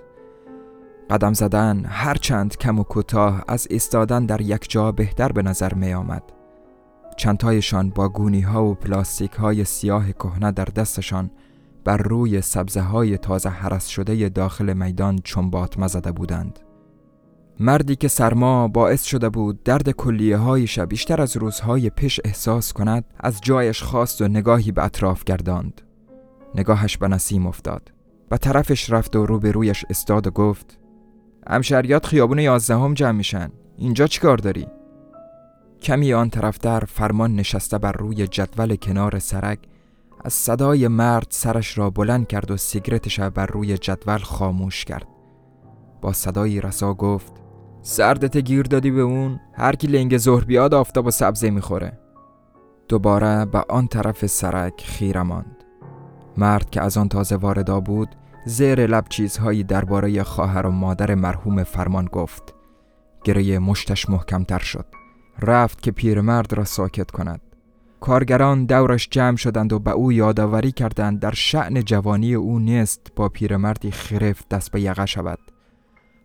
قدم 1.10 1.32
زدن 1.32 1.84
هرچند 1.88 2.56
کم 2.56 2.78
و 2.78 2.82
کوتاه 2.82 3.44
از 3.48 3.66
ایستادن 3.70 4.26
در 4.26 4.40
یک 4.40 4.70
جا 4.70 4.92
بهتر 4.92 5.32
به 5.32 5.42
نظر 5.42 5.74
می 5.74 5.94
آمد. 5.94 6.22
چندتایشان 7.16 7.90
با 7.90 8.08
گونی 8.08 8.40
ها 8.40 8.64
و 8.64 8.74
پلاستیک 8.74 9.32
های 9.32 9.64
سیاه 9.64 10.12
کهنه 10.12 10.52
در 10.52 10.64
دستشان 10.64 11.30
بر 11.84 11.96
روی 11.96 12.40
سبزه 12.40 12.80
های 12.80 13.18
تازه 13.18 13.48
حرس 13.48 13.86
شده 13.86 14.28
داخل 14.28 14.72
میدان 14.72 15.18
چنبات 15.24 15.78
مزده 15.78 16.12
بودند. 16.12 16.58
مردی 17.60 17.96
که 17.96 18.08
سرما 18.08 18.68
باعث 18.68 19.02
شده 19.02 19.28
بود 19.28 19.62
درد 19.62 19.90
کلیه 19.90 20.36
هایش 20.36 20.78
بیشتر 20.78 21.20
از 21.20 21.36
روزهای 21.36 21.90
پیش 21.90 22.20
احساس 22.24 22.72
کند 22.72 23.04
از 23.20 23.40
جایش 23.40 23.82
خواست 23.82 24.22
و 24.22 24.28
نگاهی 24.28 24.72
به 24.72 24.84
اطراف 24.84 25.24
گرداند. 25.24 25.80
نگاهش 26.54 26.96
به 26.96 27.08
نسیم 27.08 27.46
افتاد. 27.46 27.92
به 28.28 28.38
طرفش 28.38 28.90
رفت 28.90 29.16
و 29.16 29.26
روبرویش 29.26 29.84
استاد 29.90 30.26
و 30.26 30.30
گفت 30.30 30.78
امشریات 31.46 32.06
خیابون 32.06 32.38
یازدهم 32.38 32.94
جمع 32.94 33.10
میشن. 33.12 33.50
اینجا 33.76 34.06
چیکار 34.06 34.36
داری؟ 34.36 34.66
کمی 35.84 36.14
آن 36.14 36.30
طرفتر 36.30 36.80
فرمان 36.80 37.36
نشسته 37.36 37.78
بر 37.78 37.92
روی 37.92 38.26
جدول 38.26 38.76
کنار 38.76 39.18
سرک 39.18 39.58
از 40.24 40.32
صدای 40.32 40.88
مرد 40.88 41.26
سرش 41.30 41.78
را 41.78 41.90
بلند 41.90 42.26
کرد 42.26 42.50
و 42.50 42.56
سیگرتش 42.56 43.20
بر 43.20 43.46
روی 43.46 43.78
جدول 43.78 44.18
خاموش 44.18 44.84
کرد. 44.84 45.06
با 46.02 46.12
صدایی 46.12 46.60
رسا 46.60 46.94
گفت 46.94 47.32
سردت 47.82 48.36
گیر 48.36 48.62
دادی 48.62 48.90
به 48.90 49.00
اون 49.00 49.40
هر 49.54 49.76
کی 49.76 49.86
لنگ 49.86 50.18
ظهر 50.18 50.44
بیاد 50.44 50.74
آفتاب 50.74 51.06
و 51.06 51.10
سبزه 51.10 51.50
می‌خوره. 51.50 51.98
دوباره 52.88 53.44
به 53.44 53.64
آن 53.68 53.86
طرف 53.86 54.26
سرک 54.26 54.84
خیره 54.86 55.22
ماند. 55.22 55.64
مرد 56.36 56.70
که 56.70 56.82
از 56.82 56.96
آن 56.96 57.08
تازه 57.08 57.36
واردا 57.36 57.80
بود 57.80 58.08
زیر 58.46 58.86
لب 58.86 59.04
چیزهایی 59.08 59.64
درباره 59.64 60.22
خواهر 60.22 60.66
و 60.66 60.70
مادر 60.70 61.14
مرحوم 61.14 61.62
فرمان 61.62 62.04
گفت. 62.04 62.54
گره 63.24 63.58
مشتش 63.58 64.10
محکمتر 64.10 64.58
شد. 64.58 64.86
رفت 65.42 65.82
که 65.82 65.90
پیرمرد 65.90 66.52
را 66.52 66.64
ساکت 66.64 67.10
کند. 67.10 67.40
کارگران 68.00 68.64
دورش 68.64 69.08
جمع 69.10 69.36
شدند 69.36 69.72
و 69.72 69.78
به 69.78 69.90
او 69.90 70.12
یادآوری 70.12 70.72
کردند. 70.72 71.20
در 71.20 71.34
شعن 71.34 71.82
جوانی 71.82 72.34
او 72.34 72.58
نیست 72.58 73.12
با 73.16 73.28
پیرمردی 73.28 73.90
خرفت 73.90 74.48
دست 74.48 74.70
به 74.70 74.80
یقه 74.80 75.06
شود. 75.06 75.38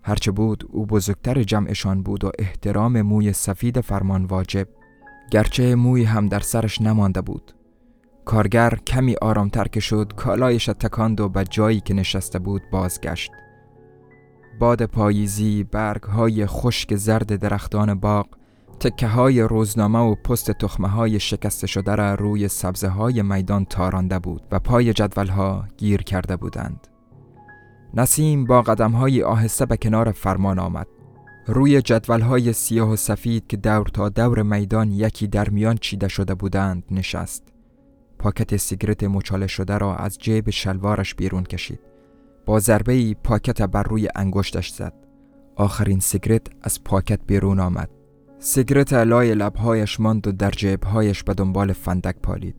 هرچه 0.03 0.31
بود 0.31 0.65
او 0.69 0.85
بزرگتر 0.85 1.43
جمعشان 1.43 2.03
بود 2.03 2.23
و 2.23 2.31
احترام 2.39 3.01
موی 3.01 3.33
سفید 3.33 3.81
فرمان 3.81 4.25
واجب. 4.25 4.67
گرچه 5.31 5.75
موی 5.75 6.03
هم 6.03 6.27
در 6.27 6.39
سرش 6.39 6.81
نمانده 6.81 7.21
بود. 7.21 7.51
کارگر 8.25 8.73
کمی 8.87 9.15
آرامتر 9.21 9.67
که 9.67 9.79
شد 9.79 10.13
کالایش 10.15 10.65
تکاند 10.65 11.21
و 11.21 11.29
به 11.29 11.43
جایی 11.43 11.79
که 11.79 11.93
نشسته 11.93 12.39
بود 12.39 12.61
بازگشت. 12.71 13.31
باد 14.59 14.85
پاییزی 14.85 15.63
برگ 15.63 16.03
های 16.03 16.45
خشک 16.45 16.95
زرد 16.95 17.35
درختان 17.35 17.93
باغ 17.93 18.27
تکه 18.79 19.07
های 19.07 19.41
روزنامه 19.41 19.99
و 19.99 20.15
پست 20.15 20.51
تخمه 20.51 20.87
های 20.87 21.19
شکسته 21.19 21.67
شده 21.67 21.95
را 21.95 22.15
روی 22.15 22.47
سبزه 22.47 22.87
های 22.87 23.21
میدان 23.21 23.65
تارانده 23.65 24.19
بود 24.19 24.41
و 24.51 24.59
پای 24.59 24.93
جدول 24.93 25.27
ها 25.27 25.65
گیر 25.77 26.01
کرده 26.01 26.35
بودند. 26.35 26.87
نسیم 27.93 28.45
با 28.45 28.61
قدم 28.61 28.91
های 28.91 29.23
آهسته 29.23 29.65
به 29.65 29.77
کنار 29.77 30.11
فرمان 30.11 30.59
آمد. 30.59 30.87
روی 31.47 31.81
جدول 31.81 32.21
های 32.21 32.53
سیاه 32.53 32.89
و 32.89 32.95
سفید 32.95 33.47
که 33.47 33.57
دور 33.57 33.87
تا 33.87 34.09
دور 34.09 34.43
میدان 34.43 34.91
یکی 34.91 35.27
در 35.27 35.49
میان 35.49 35.77
چیده 35.77 36.07
شده 36.07 36.35
بودند 36.35 36.83
نشست. 36.91 37.43
پاکت 38.19 38.57
سیگرت 38.57 39.03
مچاله 39.03 39.47
شده 39.47 39.77
را 39.77 39.95
از 39.95 40.17
جیب 40.17 40.49
شلوارش 40.49 41.15
بیرون 41.15 41.43
کشید. 41.43 41.79
با 42.45 42.59
ضربه 42.59 43.13
پاکت 43.13 43.61
بر 43.61 43.83
روی 43.83 44.07
انگشتش 44.15 44.69
زد. 44.69 44.93
آخرین 45.55 45.99
سیگرت 45.99 46.47
از 46.61 46.83
پاکت 46.83 47.19
بیرون 47.27 47.59
آمد. 47.59 47.98
سیگرت 48.41 48.93
لای 48.93 49.35
لبهایش 49.35 49.99
ماند 49.99 50.27
و 50.27 50.31
در 50.31 50.51
جیبهایش 50.51 51.23
به 51.23 51.33
دنبال 51.33 51.73
فندک 51.73 52.15
پالید 52.23 52.55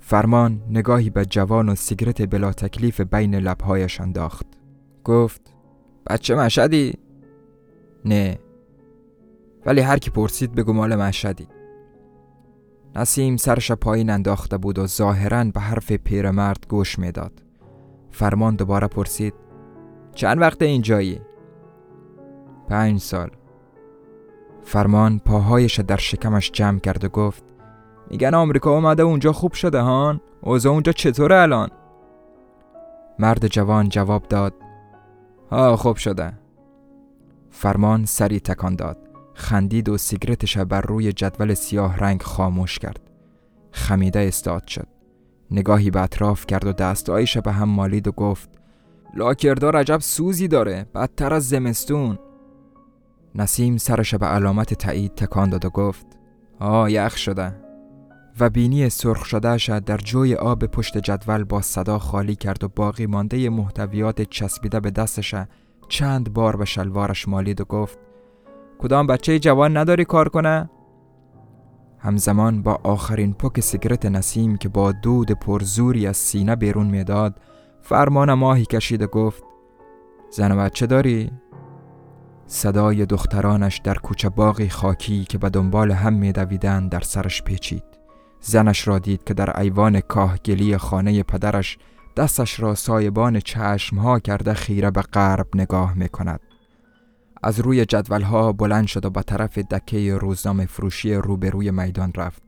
فرمان 0.00 0.62
نگاهی 0.70 1.10
به 1.10 1.24
جوان 1.24 1.68
و 1.68 1.74
سیگرت 1.74 2.22
بلا 2.22 2.52
تکلیف 2.52 3.00
بین 3.00 3.34
لبهایش 3.34 4.00
انداخت 4.00 4.46
گفت 5.04 5.54
بچه 6.06 6.34
مشهدی؟ 6.34 6.94
نه 8.04 8.38
ولی 9.66 9.80
هر 9.80 9.98
کی 9.98 10.10
پرسید 10.10 10.54
بگو 10.54 10.72
مال 10.72 10.96
مشهدی 10.96 11.48
نسیم 12.96 13.36
سرش 13.36 13.72
پایین 13.72 14.10
انداخته 14.10 14.58
بود 14.58 14.78
و 14.78 14.86
ظاهرا 14.86 15.44
به 15.44 15.60
حرف 15.60 15.92
پیرمرد 15.92 16.66
گوش 16.68 16.98
می‌داد. 16.98 17.42
فرمان 18.10 18.56
دوباره 18.56 18.86
پرسید 18.86 19.34
چند 20.14 20.40
وقت 20.40 20.62
اینجایی؟ 20.62 21.20
پنج 22.68 23.00
سال 23.00 23.30
فرمان 24.64 25.18
پاهایش 25.18 25.80
در 25.80 25.96
شکمش 25.96 26.50
جمع 26.50 26.78
کرد 26.78 27.04
و 27.04 27.08
گفت 27.08 27.44
میگن 28.10 28.34
آمریکا 28.34 28.70
اومده 28.70 29.02
اونجا 29.02 29.32
خوب 29.32 29.52
شده 29.52 29.80
هان؟ 29.80 30.20
اوضاع 30.40 30.72
اونجا 30.72 30.92
چطوره 30.92 31.36
الان؟ 31.36 31.70
مرد 33.18 33.46
جوان 33.46 33.88
جواب 33.88 34.28
داد 34.28 34.54
ها 35.50 35.76
خوب 35.76 35.96
شده. 35.96 36.32
فرمان 37.50 38.04
سری 38.04 38.40
تکان 38.40 38.76
داد 38.76 38.98
خندید 39.34 39.88
و 39.88 39.98
سیگرتش 39.98 40.58
بر 40.58 40.80
روی 40.80 41.12
جدول 41.12 41.54
سیاه 41.54 41.96
رنگ 41.96 42.22
خاموش 42.22 42.78
کرد. 42.78 43.00
خمیده 43.72 44.20
استاد 44.20 44.66
شد. 44.66 44.86
نگاهی 45.50 45.90
به 45.90 46.00
اطراف 46.00 46.46
کرد 46.46 46.66
و 46.66 46.72
دستایش 46.72 47.38
به 47.38 47.52
هم 47.52 47.68
مالید 47.68 48.08
و 48.08 48.12
گفت 48.12 48.50
لاکردار 49.14 49.76
عجب 49.76 49.98
سوزی 50.00 50.48
داره 50.48 50.86
بدتر 50.94 51.34
از 51.34 51.48
زمستون. 51.48 52.18
نسیم 53.34 53.76
سرش 53.76 54.14
به 54.14 54.26
علامت 54.26 54.74
تایید 54.74 55.14
تکان 55.14 55.50
داد 55.50 55.64
و 55.64 55.70
گفت 55.70 56.06
آه 56.58 56.92
یخ 56.92 57.16
شده 57.16 57.54
و 58.40 58.50
بینی 58.50 58.88
سرخ 58.88 59.24
شدهش 59.24 59.70
در 59.70 59.96
جوی 59.96 60.34
آب 60.34 60.64
پشت 60.64 60.98
جدول 60.98 61.44
با 61.44 61.60
صدا 61.60 61.98
خالی 61.98 62.34
کرد 62.34 62.64
و 62.64 62.68
باقی 62.68 63.06
مانده 63.06 63.50
محتویات 63.50 64.22
چسبیده 64.22 64.80
به 64.80 64.90
دستش 64.90 65.34
چند 65.88 66.32
بار 66.32 66.56
به 66.56 66.64
شلوارش 66.64 67.28
مالید 67.28 67.60
و 67.60 67.64
گفت 67.64 67.98
کدام 68.78 69.06
بچه 69.06 69.38
جوان 69.38 69.76
نداری 69.76 70.04
کار 70.04 70.28
کنه؟ 70.28 70.70
همزمان 71.98 72.62
با 72.62 72.80
آخرین 72.82 73.34
پک 73.34 73.60
سیگرت 73.60 74.06
نسیم 74.06 74.56
که 74.56 74.68
با 74.68 74.92
دود 74.92 75.30
پرزوری 75.32 76.06
از 76.06 76.16
سینه 76.16 76.56
بیرون 76.56 76.86
می‌داد 76.86 77.40
فرمان 77.80 78.32
ماهی 78.32 78.64
کشید 78.64 79.02
و 79.02 79.06
گفت 79.06 79.44
زن 80.30 80.52
و 80.52 80.56
بچه 80.56 80.86
داری؟ 80.86 81.30
صدای 82.54 83.06
دخترانش 83.06 83.80
در 83.84 83.94
کوچه 83.94 84.28
باقی 84.28 84.68
خاکی 84.68 85.24
که 85.24 85.38
به 85.38 85.50
دنبال 85.50 85.90
هم 85.90 86.12
میدویدند 86.14 86.90
در 86.90 87.00
سرش 87.00 87.42
پیچید 87.42 87.84
زنش 88.40 88.88
را 88.88 88.98
دید 88.98 89.24
که 89.24 89.34
در 89.34 89.60
ایوان 89.60 90.00
کاهگلی 90.00 90.76
خانه 90.76 91.22
پدرش 91.22 91.78
دستش 92.16 92.60
را 92.60 92.74
سایبان 92.74 93.40
چشمها 93.40 94.18
کرده 94.18 94.54
خیره 94.54 94.90
به 94.90 95.02
غرب 95.02 95.46
نگاه 95.54 95.94
می 95.94 96.08
کند. 96.08 96.40
از 97.42 97.60
روی 97.60 97.84
جدولها 97.84 98.52
بلند 98.52 98.86
شد 98.86 99.04
و 99.04 99.10
به 99.10 99.22
طرف 99.22 99.58
دکه 99.58 100.14
روزنامه 100.14 100.66
فروشی 100.66 101.14
روبروی 101.14 101.70
میدان 101.70 102.12
رفت. 102.16 102.42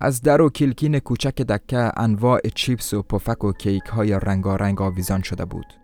از 0.00 0.22
در 0.22 0.40
و 0.40 0.50
کلکین 0.50 0.98
کوچک 0.98 1.42
دکه 1.42 1.92
انواع 1.96 2.40
چیپس 2.54 2.94
و 2.94 3.02
پفک 3.02 3.44
و 3.44 3.52
کیک 3.52 3.84
های 3.84 4.12
رنگارنگ 4.12 4.82
آویزان 4.82 5.22
شده 5.22 5.44
بود. 5.44 5.79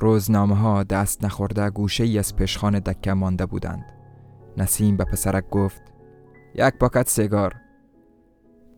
روزنامه 0.00 0.56
ها 0.56 0.82
دست 0.82 1.24
نخورده 1.24 1.70
گوشه 1.70 2.04
ای 2.04 2.18
از 2.18 2.36
پشخان 2.36 2.78
دکه 2.78 3.12
مانده 3.12 3.46
بودند. 3.46 3.92
نسیم 4.56 4.96
به 4.96 5.04
پسرک 5.04 5.50
گفت 5.50 5.82
یک 6.54 6.74
پاکت 6.74 7.08
سیگار. 7.08 7.54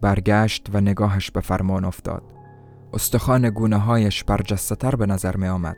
برگشت 0.00 0.68
و 0.72 0.80
نگاهش 0.80 1.30
به 1.30 1.40
فرمان 1.40 1.84
افتاد. 1.84 2.22
استخوان 2.92 3.50
گونه 3.50 3.76
هایش 3.76 4.24
برجسته 4.24 4.96
به 4.96 5.06
نظر 5.06 5.36
می 5.36 5.48
آمد 5.48 5.76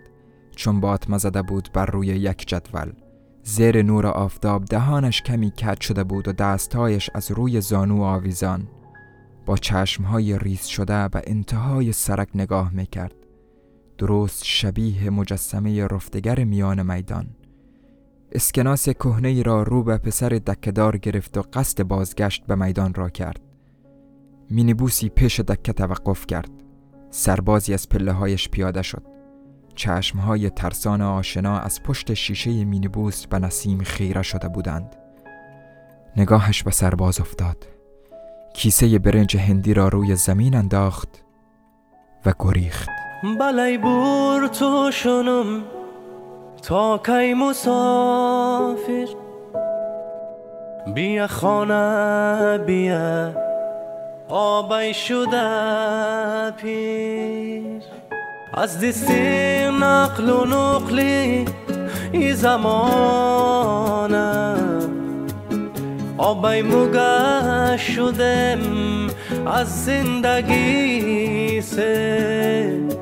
چون 0.56 0.80
باطمه 0.80 1.18
زده 1.18 1.42
بود 1.42 1.68
بر 1.72 1.86
روی 1.86 2.06
یک 2.06 2.48
جدول. 2.48 2.92
زیر 3.42 3.82
نور 3.82 4.06
آفتاب 4.06 4.64
دهانش 4.64 5.22
کمی 5.22 5.50
کج 5.50 5.80
شده 5.80 6.04
بود 6.04 6.28
و 6.28 6.32
دستهایش 6.32 7.10
از 7.14 7.30
روی 7.30 7.60
زانو 7.60 8.02
آویزان 8.02 8.68
با 9.46 9.56
چشمهای 9.56 10.38
ریز 10.38 10.64
شده 10.64 11.08
به 11.08 11.22
انتهای 11.26 11.92
سرک 11.92 12.28
نگاه 12.34 12.70
می 12.72 12.86
کرد. 12.86 13.23
درست 13.98 14.44
شبیه 14.44 15.10
مجسمه 15.10 15.86
رفتگر 15.86 16.44
میان 16.44 16.94
میدان. 16.94 17.26
اسکناس 18.32 18.88
کهنه 18.88 19.42
را 19.42 19.62
رو 19.62 19.82
به 19.82 19.98
پسر 19.98 20.28
دکهدار 20.28 20.96
گرفت 20.96 21.38
و 21.38 21.42
قصد 21.52 21.82
بازگشت 21.82 22.46
به 22.46 22.54
میدان 22.54 22.94
را 22.94 23.10
کرد. 23.10 23.40
مینیبوسی 24.50 25.08
پیش 25.08 25.40
دکه 25.40 25.72
توقف 25.72 26.26
کرد. 26.26 26.50
سربازی 27.10 27.74
از 27.74 27.88
پله 27.88 28.12
هایش 28.12 28.48
پیاده 28.48 28.82
شد. 28.82 29.02
چشمهای 29.74 30.50
ترسان 30.50 31.02
آشنا 31.02 31.58
از 31.58 31.82
پشت 31.82 32.14
شیشه 32.14 32.64
مینیبوس 32.64 33.26
به 33.26 33.38
نسیم 33.38 33.78
خیره 33.78 34.22
شده 34.22 34.48
بودند. 34.48 34.96
نگاهش 36.16 36.62
به 36.62 36.70
سرباز 36.70 37.20
افتاد. 37.20 37.66
کیسه 38.54 38.98
برنج 38.98 39.36
هندی 39.36 39.74
را 39.74 39.88
روی 39.88 40.16
زمین 40.16 40.54
انداخت 40.54 41.24
و 42.26 42.32
گریخت. 42.38 43.03
بلای 43.24 43.78
بور 43.78 44.46
تو 44.46 44.90
شنم 44.90 45.62
تا 46.62 46.98
کی 46.98 47.34
مسافر. 47.34 49.06
بیا 50.94 51.26
خانه 51.26 52.58
بیا 52.58 53.32
آبای 54.28 54.94
شده 54.94 56.50
پیر. 56.50 57.82
از 58.54 58.80
دست 58.80 59.10
نقل 59.80 60.30
و 60.30 60.44
نقلی 60.44 61.44
ای 62.12 62.32
زمانه 62.32 63.74
آبای 66.18 66.62
موگه 66.62 67.76
شدم 67.76 68.60
از 69.46 69.84
زندگی 69.84 71.60
سه. 71.60 72.93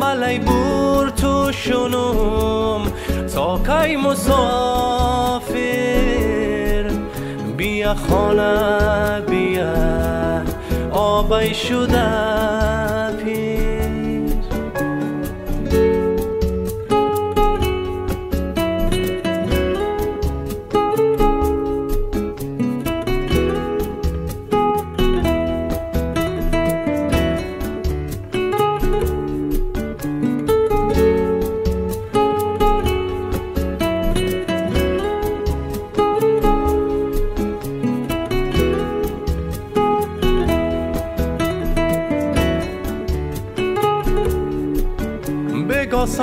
بلای 0.00 0.38
بور 0.38 1.10
تو 1.10 1.52
شنم 1.52 2.92
تا 3.34 3.58
کی 3.58 3.96
مسافر؟ 3.96 5.50
بیا 7.56 7.94
خانه 7.94 9.20
بیا. 9.20 10.00
آبای 10.92 11.54
شده 11.54 13.09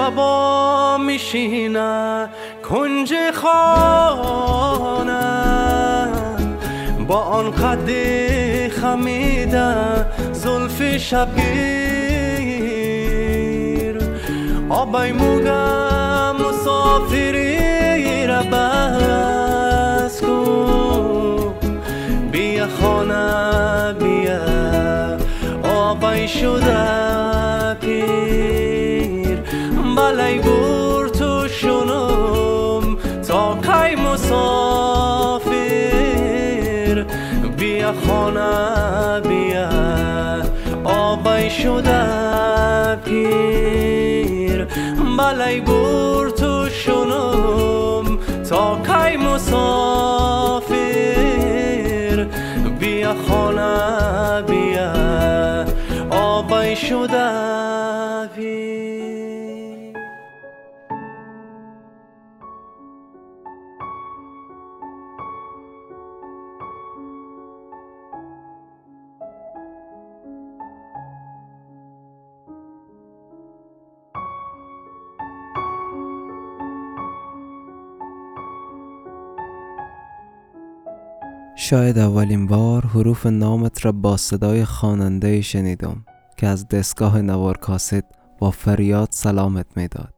بگا 0.08 0.12
سبا 0.12 0.98
میشینه 0.98 2.30
کنج 2.70 3.13
خانه. 3.34 5.17
با 7.08 7.15
آن 7.15 7.52
قد 7.52 7.89
خمیده 8.70 9.76
زلف 10.34 10.98
شبگیر. 10.98 11.48
آبای 14.70 15.12
موگه 15.12 16.32
مسافری 16.32 17.58
را 18.28 18.43
بس 18.43 20.22
کن. 20.22 21.54
بیا 22.32 22.67
خانه 22.82 23.93
بیا. 23.93 24.39
آبای 25.63 26.28
شده 26.28 26.97
بلای 30.08 30.39
بور 30.39 31.10
تو 31.10 31.48
شنم 31.48 32.98
تا 33.28 33.58
کی 33.62 33.96
مسافر؟ 33.96 35.56
بیا 37.58 37.93
خانه 38.08 39.22
بیا 39.30 39.70
آبای 40.84 41.50
شده 41.50 42.06
پیر. 42.96 44.67
بلای 45.17 45.62
شاید 81.69 81.97
اولین 81.99 82.47
بار 82.47 82.86
حروف 82.86 83.25
نامت 83.25 83.86
را 83.86 83.91
با 83.91 84.17
صدای 84.17 84.65
خواننده 84.65 85.41
شنیدم 85.41 86.06
که 86.38 86.47
از 86.47 86.67
دستگاه 86.67 87.21
نوار 87.21 87.58
کاست 87.58 88.03
با 88.39 88.51
فریاد 88.51 89.08
سلامت 89.12 89.65
می‌داد. 89.75 90.13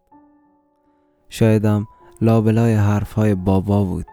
شایدم 1.29 1.88
لابلای 2.21 2.73
حرفهای 2.73 3.35
بابا 3.35 3.83
بود. 3.83 4.05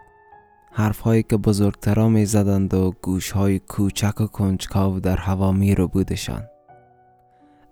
حرفهایی 0.73 1.23
که 1.23 1.37
بزرگترا 1.37 2.09
می 2.09 2.27
زدند 2.27 2.75
و 2.75 2.93
گوشهای 3.03 3.59
کوچک 3.59 4.21
و 4.21 4.27
کنجکاو 4.27 5.01
در 5.01 5.17
هوا 5.17 5.53
می 5.53 5.75
رو 5.75 5.89
بودشان. 5.89 6.43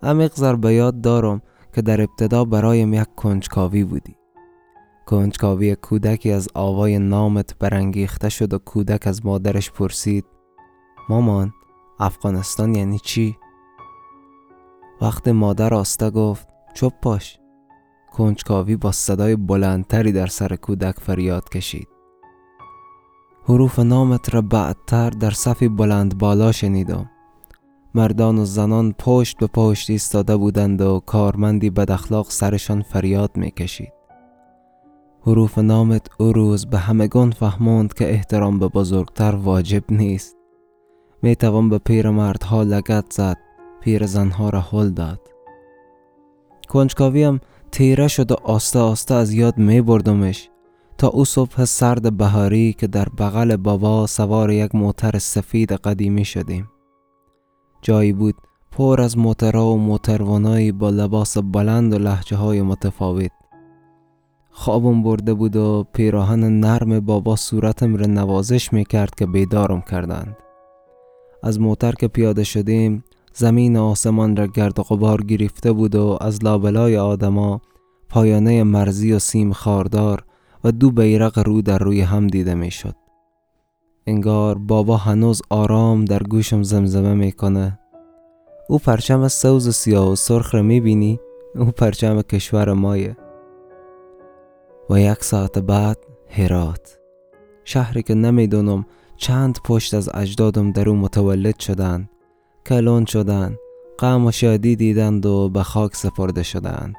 عمیق 0.02 0.34
زر 0.34 0.70
یاد 0.72 1.00
دارم 1.00 1.42
که 1.74 1.82
در 1.82 2.00
ابتدا 2.00 2.44
برایم 2.44 2.94
یک 2.94 3.14
کنجکاوی 3.16 3.84
بودی. 3.84 4.16
کنجکاوی 5.06 5.74
کودکی 5.74 6.30
از 6.30 6.48
آوای 6.54 6.98
نامت 6.98 7.58
برانگیخته 7.58 8.28
شد 8.28 8.54
و 8.54 8.58
کودک 8.58 9.06
از 9.06 9.26
مادرش 9.26 9.70
پرسید 9.70 10.24
مامان 11.08 11.52
افغانستان 12.00 12.74
یعنی 12.74 12.98
چی؟ 12.98 13.36
وقت 15.00 15.28
مادر 15.28 15.74
آسته 15.74 16.10
گفت 16.10 16.48
چپ 16.74 16.92
پاش. 17.02 17.38
کنجکاوی 18.12 18.76
با 18.76 18.92
صدای 18.92 19.36
بلندتری 19.36 20.12
در 20.12 20.26
سر 20.26 20.56
کودک 20.56 20.94
فریاد 21.00 21.48
کشید. 21.48 21.88
حروف 23.48 23.78
نامت 23.78 24.34
را 24.34 24.42
بعدتر 24.42 25.10
در 25.10 25.30
صفی 25.30 25.68
بلند 25.68 26.18
بالا 26.18 26.52
شنیدم. 26.52 27.10
مردان 27.94 28.38
و 28.38 28.44
زنان 28.44 28.92
پشت 28.98 29.38
به 29.38 29.46
پشت 29.46 29.90
ایستاده 29.90 30.36
بودند 30.36 30.80
و 30.80 31.00
کارمندی 31.06 31.70
بد 31.70 31.90
اخلاق 31.90 32.30
سرشان 32.30 32.82
فریاد 32.82 33.36
می‌کشید. 33.36 33.93
حروف 35.26 35.58
نامت 35.58 36.06
او 36.18 36.32
روز 36.32 36.66
به 36.66 36.78
همگان 36.78 37.30
فهماند 37.30 37.94
که 37.94 38.10
احترام 38.10 38.58
به 38.58 38.68
بزرگتر 38.68 39.34
واجب 39.34 39.84
نیست. 39.90 40.36
می 41.22 41.36
توان 41.36 41.68
به 41.68 41.78
پیرمردها 41.78 42.62
لگت 42.62 43.04
زد 43.12 43.36
پیر 43.80 44.06
زنها 44.06 44.50
را 44.50 44.60
هل 44.60 44.90
داد. 44.90 45.20
کنجکاویم 46.68 47.40
تیره 47.72 48.08
شد 48.08 48.32
و 48.32 48.34
آسته 48.34 48.78
آسته 48.78 49.14
از 49.14 49.32
یاد 49.32 49.58
می 49.58 49.80
بردمش. 49.80 50.50
تا 50.98 51.08
او 51.08 51.24
صبح 51.24 51.64
سرد 51.64 52.16
بهاری 52.16 52.72
که 52.72 52.86
در 52.86 53.08
بغل 53.18 53.56
بابا 53.56 54.06
سوار 54.06 54.50
یک 54.50 54.74
موتر 54.74 55.18
سفید 55.18 55.72
قدیمی 55.72 56.24
شدیم. 56.24 56.68
جایی 57.82 58.12
بود 58.12 58.34
پر 58.70 59.00
از 59.00 59.18
موترها 59.18 59.72
و 59.72 59.78
موتروانایی 59.78 60.72
با 60.72 60.90
لباس 60.90 61.38
بلند 61.38 61.94
و 61.94 61.98
لحجه 61.98 62.36
های 62.36 62.62
متفاوت. 62.62 63.30
خوابم 64.56 65.02
برده 65.02 65.34
بود 65.34 65.56
و 65.56 65.86
پیراهن 65.92 66.60
نرم 66.60 67.00
بابا 67.00 67.36
صورتم 67.36 67.96
را 67.96 68.06
نوازش 68.06 68.72
می 68.72 68.84
کرد 68.84 69.14
که 69.14 69.26
بیدارم 69.26 69.80
کردند 69.80 70.36
از 71.42 71.60
موتر 71.60 71.92
که 71.92 72.08
پیاده 72.08 72.44
شدیم 72.44 73.04
زمین 73.32 73.76
آسمان 73.76 74.36
را 74.36 74.46
گرد 74.46 74.78
و 74.78 74.82
غبار 74.82 75.22
گرفته 75.22 75.72
بود 75.72 75.94
و 75.94 76.18
از 76.20 76.44
لابلای 76.44 76.96
آدما 76.96 77.60
پایانه 78.08 78.62
مرزی 78.62 79.12
و 79.12 79.18
سیم 79.18 79.52
خاردار 79.52 80.24
و 80.64 80.72
دو 80.72 80.90
بیرق 80.90 81.38
رو 81.38 81.62
در 81.62 81.78
روی 81.78 82.00
هم 82.00 82.26
دیده 82.26 82.54
می 82.54 82.70
شد. 82.70 82.94
انگار 84.06 84.58
بابا 84.58 84.96
هنوز 84.96 85.42
آرام 85.50 86.04
در 86.04 86.22
گوشم 86.22 86.62
زمزمه 86.62 87.14
می‌کنه 87.14 87.78
او 88.68 88.78
پرچم 88.78 89.28
سوز 89.28 89.74
سیاه 89.74 90.12
و 90.12 90.14
سرخ 90.14 90.54
را 90.54 90.62
می 90.62 90.80
بینی؟ 90.80 91.20
او 91.54 91.64
پرچم 91.64 92.22
کشور 92.22 92.72
مایه 92.72 93.16
و 94.90 95.00
یک 95.00 95.24
ساعت 95.24 95.58
بعد 95.58 95.98
هرات. 96.28 96.98
شهری 97.64 98.02
که 98.02 98.14
نمی‌دونم 98.14 98.86
چند 99.16 99.58
پشت 99.64 99.94
از 99.94 100.10
اجدادم 100.14 100.72
در 100.72 100.88
او 100.88 100.96
متولد 100.96 101.60
شدند 101.60 102.10
کلون 102.66 103.04
شدند 103.04 103.58
غم 103.98 104.26
و 104.26 104.30
شادی 104.30 104.76
دیدند 104.76 105.26
و 105.26 105.48
به 105.48 105.62
خاک 105.62 105.96
سپرده 105.96 106.42
شدند. 106.42 106.94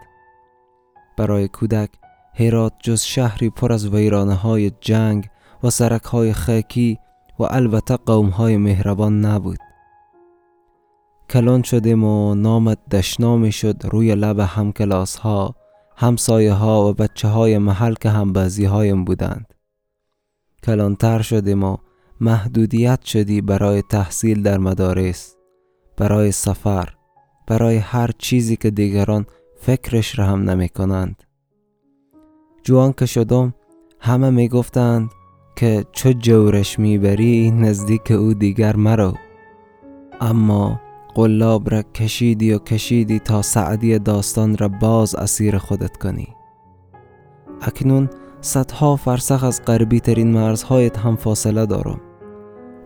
برای 1.18 1.48
کودک 1.48 1.90
هرات 2.34 2.74
جز 2.84 3.02
شهری 3.02 3.50
پر 3.50 3.74
از 3.74 3.88
ویرانه 3.88 4.34
های 4.34 4.72
جنگ 4.82 5.30
و 5.64 5.70
سرک 5.70 6.04
های 6.04 6.34
خاکی 6.34 7.00
و 7.40 7.44
البته 7.44 7.96
قوم 7.96 8.30
های 8.30 8.58
مهربان 8.58 9.26
نبود. 9.26 9.60
کلان 11.30 11.64
شدیم 11.64 12.04
و 12.04 12.36
نامت 12.36 12.78
دشنامی 12.92 13.52
شد 13.52 13.82
روی 13.84 14.16
لب 14.16 14.40
هم 14.40 14.72
کلاس 14.72 15.16
ها 15.16 15.56
همسایه 15.98 16.54
ها 16.54 16.90
و 16.90 16.94
بچه 16.94 17.28
های 17.28 17.58
محل 17.58 17.94
که 17.94 18.10
هم 18.10 18.34
بازی 18.34 18.66
هایم 18.66 19.06
بودند. 19.06 19.54
کلانتر 20.64 21.22
شدیم 21.22 21.64
و 21.64 21.78
محدودیت 22.22 23.02
شدی 23.04 23.42
برای 23.42 23.82
تحصیل 23.82 24.44
در 24.44 24.58
مدارس 24.58 25.36
برای 25.98 26.32
سفر 26.32 26.90
برای 27.48 27.78
هر 27.78 28.10
چیزی 28.18 28.56
که 28.56 28.70
دیگران 28.70 29.26
فکرش 29.56 30.20
را 30.20 30.26
هم 30.26 30.50
نمی 30.50 30.70
کنند. 30.70 31.24
جوان 32.64 32.94
که 32.94 33.06
شدم 33.06 33.54
همه 34.00 34.30
می 34.30 34.50
گفتند 34.50 35.10
که 35.56 35.86
چه 35.92 36.14
جورش 36.14 36.80
می‌بری 36.80 37.52
نزدیک 37.52 38.12
او 38.12 38.34
دیگر 38.34 38.76
مرو. 38.76 39.14
اما 40.22 40.82
قلاب 41.16 41.70
را 41.70 41.82
کشیدی 41.82 42.54
و 42.54 42.60
کشیدی 42.60 43.20
تا 43.20 43.42
سعدی 43.42 44.00
داستان 44.00 44.58
را 44.58 44.68
باز 44.68 45.16
اسیر 45.16 45.58
خودت 45.58 45.98
کنی. 45.98 46.28
اکنون 47.62 48.10
صدها 48.42 48.96
فرسخ 48.96 49.44
از 49.44 49.62
غربی 49.66 50.00
ترین 50.00 50.32
مرزهایت 50.32 50.98
هم 50.98 51.16
فاصله 51.16 51.66
دارم 51.66 52.02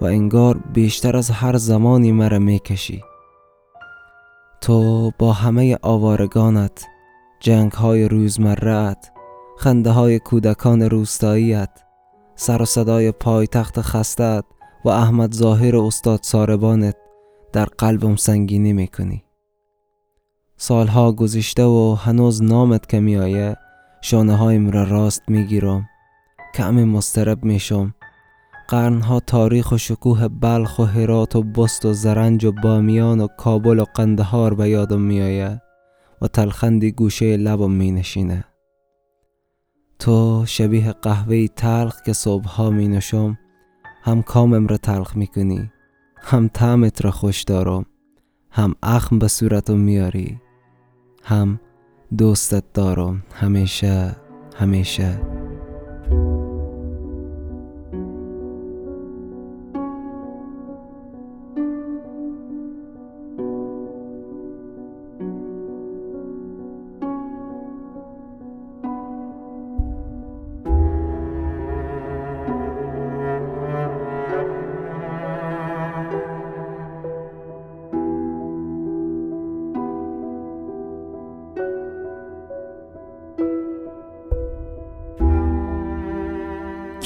و 0.01 0.05
انگار 0.05 0.57
بیشتر 0.73 1.17
از 1.17 1.29
هر 1.29 1.57
زمانی 1.57 2.11
مرا 2.11 2.39
می‌کشی. 2.39 3.03
تو 4.61 5.11
با 5.19 5.33
همه 5.33 5.77
آوارگانت 5.81 6.85
جنگ 7.39 7.71
های 7.71 8.07
روزمرت 8.07 9.11
خنده 9.57 9.91
های 9.91 10.19
کودکان 10.19 10.81
روستاییت 10.81 11.69
سر 12.35 12.61
و 12.61 12.65
صدای 12.65 13.11
پایتخت 13.11 13.81
خستت 13.81 14.43
و 14.85 14.89
احمد 14.89 15.33
ظاهر 15.33 15.77
استاد 15.77 16.19
ساربانت 16.23 16.95
در 17.53 17.65
قلبم 17.65 18.15
سنگینی 18.15 18.73
می‌کنی. 18.73 19.23
سالها 20.57 21.11
گذشته 21.11 21.63
و 21.63 21.95
هنوز 21.99 22.43
نامت 22.43 22.89
که 22.89 22.99
میآیه 22.99 23.55
شانه 24.01 24.35
هایم 24.35 24.69
را 24.69 24.83
راست 24.83 25.21
می‌گیرم. 25.27 25.89
کمی 26.55 26.83
مسترب 26.83 27.43
میشم. 27.43 27.93
قرنها 28.67 29.19
تاریخ 29.19 29.71
و 29.71 29.77
شکوه 29.77 30.27
بلخ 30.27 30.79
و 30.79 30.83
هرات 30.83 31.35
و 31.35 31.43
بست 31.43 31.85
و 31.85 31.93
زرنج 31.93 32.45
و 32.45 32.51
بامیان 32.51 33.19
و 33.19 33.27
کابل 33.27 33.79
و 33.79 33.85
قندهار 33.95 34.53
به 34.53 34.69
یادم 34.69 35.01
میآید 35.01 35.61
و 36.21 36.27
تلخندی 36.27 36.91
گوشه 36.91 37.37
لبم 37.37 37.71
می 37.71 37.91
نشینه 37.91 38.45
تو 39.99 40.43
شبیه 40.47 40.91
قهوه 40.91 41.47
تلخ 41.47 42.01
که 42.01 42.13
صبحها 42.13 42.69
می 42.69 42.87
نشم 42.87 43.37
هم 44.03 44.21
کامم 44.21 44.67
را 44.67 44.77
تلخ 44.77 45.17
می 45.17 45.27
کنی 45.27 45.71
هم 46.29 46.47
طعمت 46.53 47.05
را 47.05 47.11
خوش 47.11 47.43
دارم 47.43 47.85
هم 48.51 48.75
اخم 48.83 49.19
به 49.19 49.27
صورتم 49.27 49.77
میاری 49.77 50.41
هم 51.23 51.59
دوستت 52.17 52.63
دارم 52.73 53.23
همیشه 53.33 54.15
همیشه. 54.55 55.38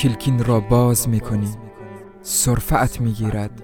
کلکین 0.03 0.43
را 0.43 0.59
باز 0.59 1.09
می 1.09 1.19
کنی 1.19 1.51
صرفت 2.21 3.01
می 3.01 3.11
گیرد 3.11 3.63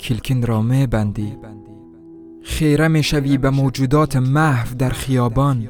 کلکین 0.00 0.46
را 0.46 0.62
می 0.62 0.86
بندی 0.86 1.38
خیره 2.42 2.88
می 2.88 3.02
شوی 3.02 3.38
به 3.38 3.50
موجودات 3.50 4.16
محو 4.16 4.74
در 4.74 4.90
خیابان. 4.90 5.68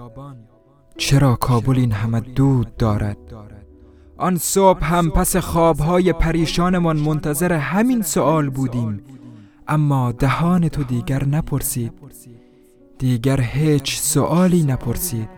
چرا 0.97 1.35
کابل 1.37 1.79
این 1.79 1.93
همه 1.93 2.21
دود 2.21 2.77
دارد؟ 2.77 3.17
آن 4.17 4.37
صبح 4.37 4.85
هم 4.85 5.11
پس 5.11 5.37
خوابهای 5.37 6.13
پریشانمان 6.13 6.97
منتظر 6.97 7.53
همین 7.53 8.03
سوال 8.03 8.51
بودیم. 8.51 9.03
اما 9.69 10.13
دهان 10.13 10.69
تو 10.69 10.85
دیگر 10.85 11.25
نپرسید. 11.25 11.93
دیگر 12.99 13.41
هیچ 13.41 13.99
سوالی 13.99 14.63
نپرسید. 14.63 15.29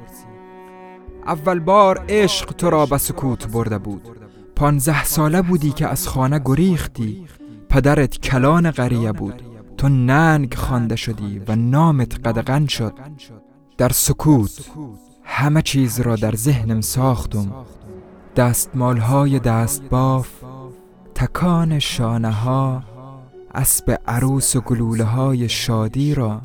اول 1.27 1.59
بار 1.59 2.05
عشق 2.09 2.53
تو 2.53 2.71
را 2.71 2.87
به 2.87 2.99
سکوت 2.99 3.49
برده 3.49 3.79
بود. 3.79 4.24
پانزه 4.57 5.05
ساله 5.05 5.43
بودی 5.43 5.71
که 5.71 5.89
از 5.89 6.09
خانه 6.09 6.41
گریختی. 6.45 7.27
پدرت 7.69 8.19
کلان 8.19 8.71
قریه 8.71 9.13
بود. 9.13 9.43
تو 9.77 9.89
ننگ 9.89 10.55
خوانده 10.55 10.97
شدی 10.97 11.43
و 11.49 11.57
نامت 11.57 12.27
قدغن 12.27 12.67
شد. 12.67 12.93
در 13.79 13.89
سکوت 13.89 14.71
همه 15.25 15.63
چیز 15.63 16.01
را 16.01 16.17
در 16.17 16.35
ذهنم 16.35 16.81
ساختم. 16.81 17.53
دستمال 18.37 18.97
های 18.97 19.39
دست 19.39 19.83
باف 19.83 20.29
تکان 21.15 21.79
شانه 21.79 22.31
ها 22.31 22.83
اسب 23.55 24.01
عروس 24.07 24.57
و 24.57 24.61
گلوله 24.61 25.05
های 25.05 25.49
شادی 25.49 26.15
را. 26.15 26.43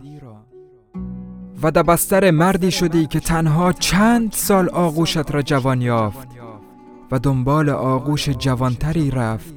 و 1.61 1.71
دبستر 1.71 2.31
مردی 2.31 2.71
شدی 2.71 3.07
که 3.07 3.19
تنها 3.19 3.73
چند 3.73 4.31
سال 4.31 4.69
آغوشت 4.69 5.31
را 5.31 5.41
جوان 5.41 5.81
یافت. 5.81 6.38
و 7.11 7.19
دنبال 7.19 7.69
آغوش 7.69 8.29
جوانتری 8.29 9.11
رفت 9.11 9.53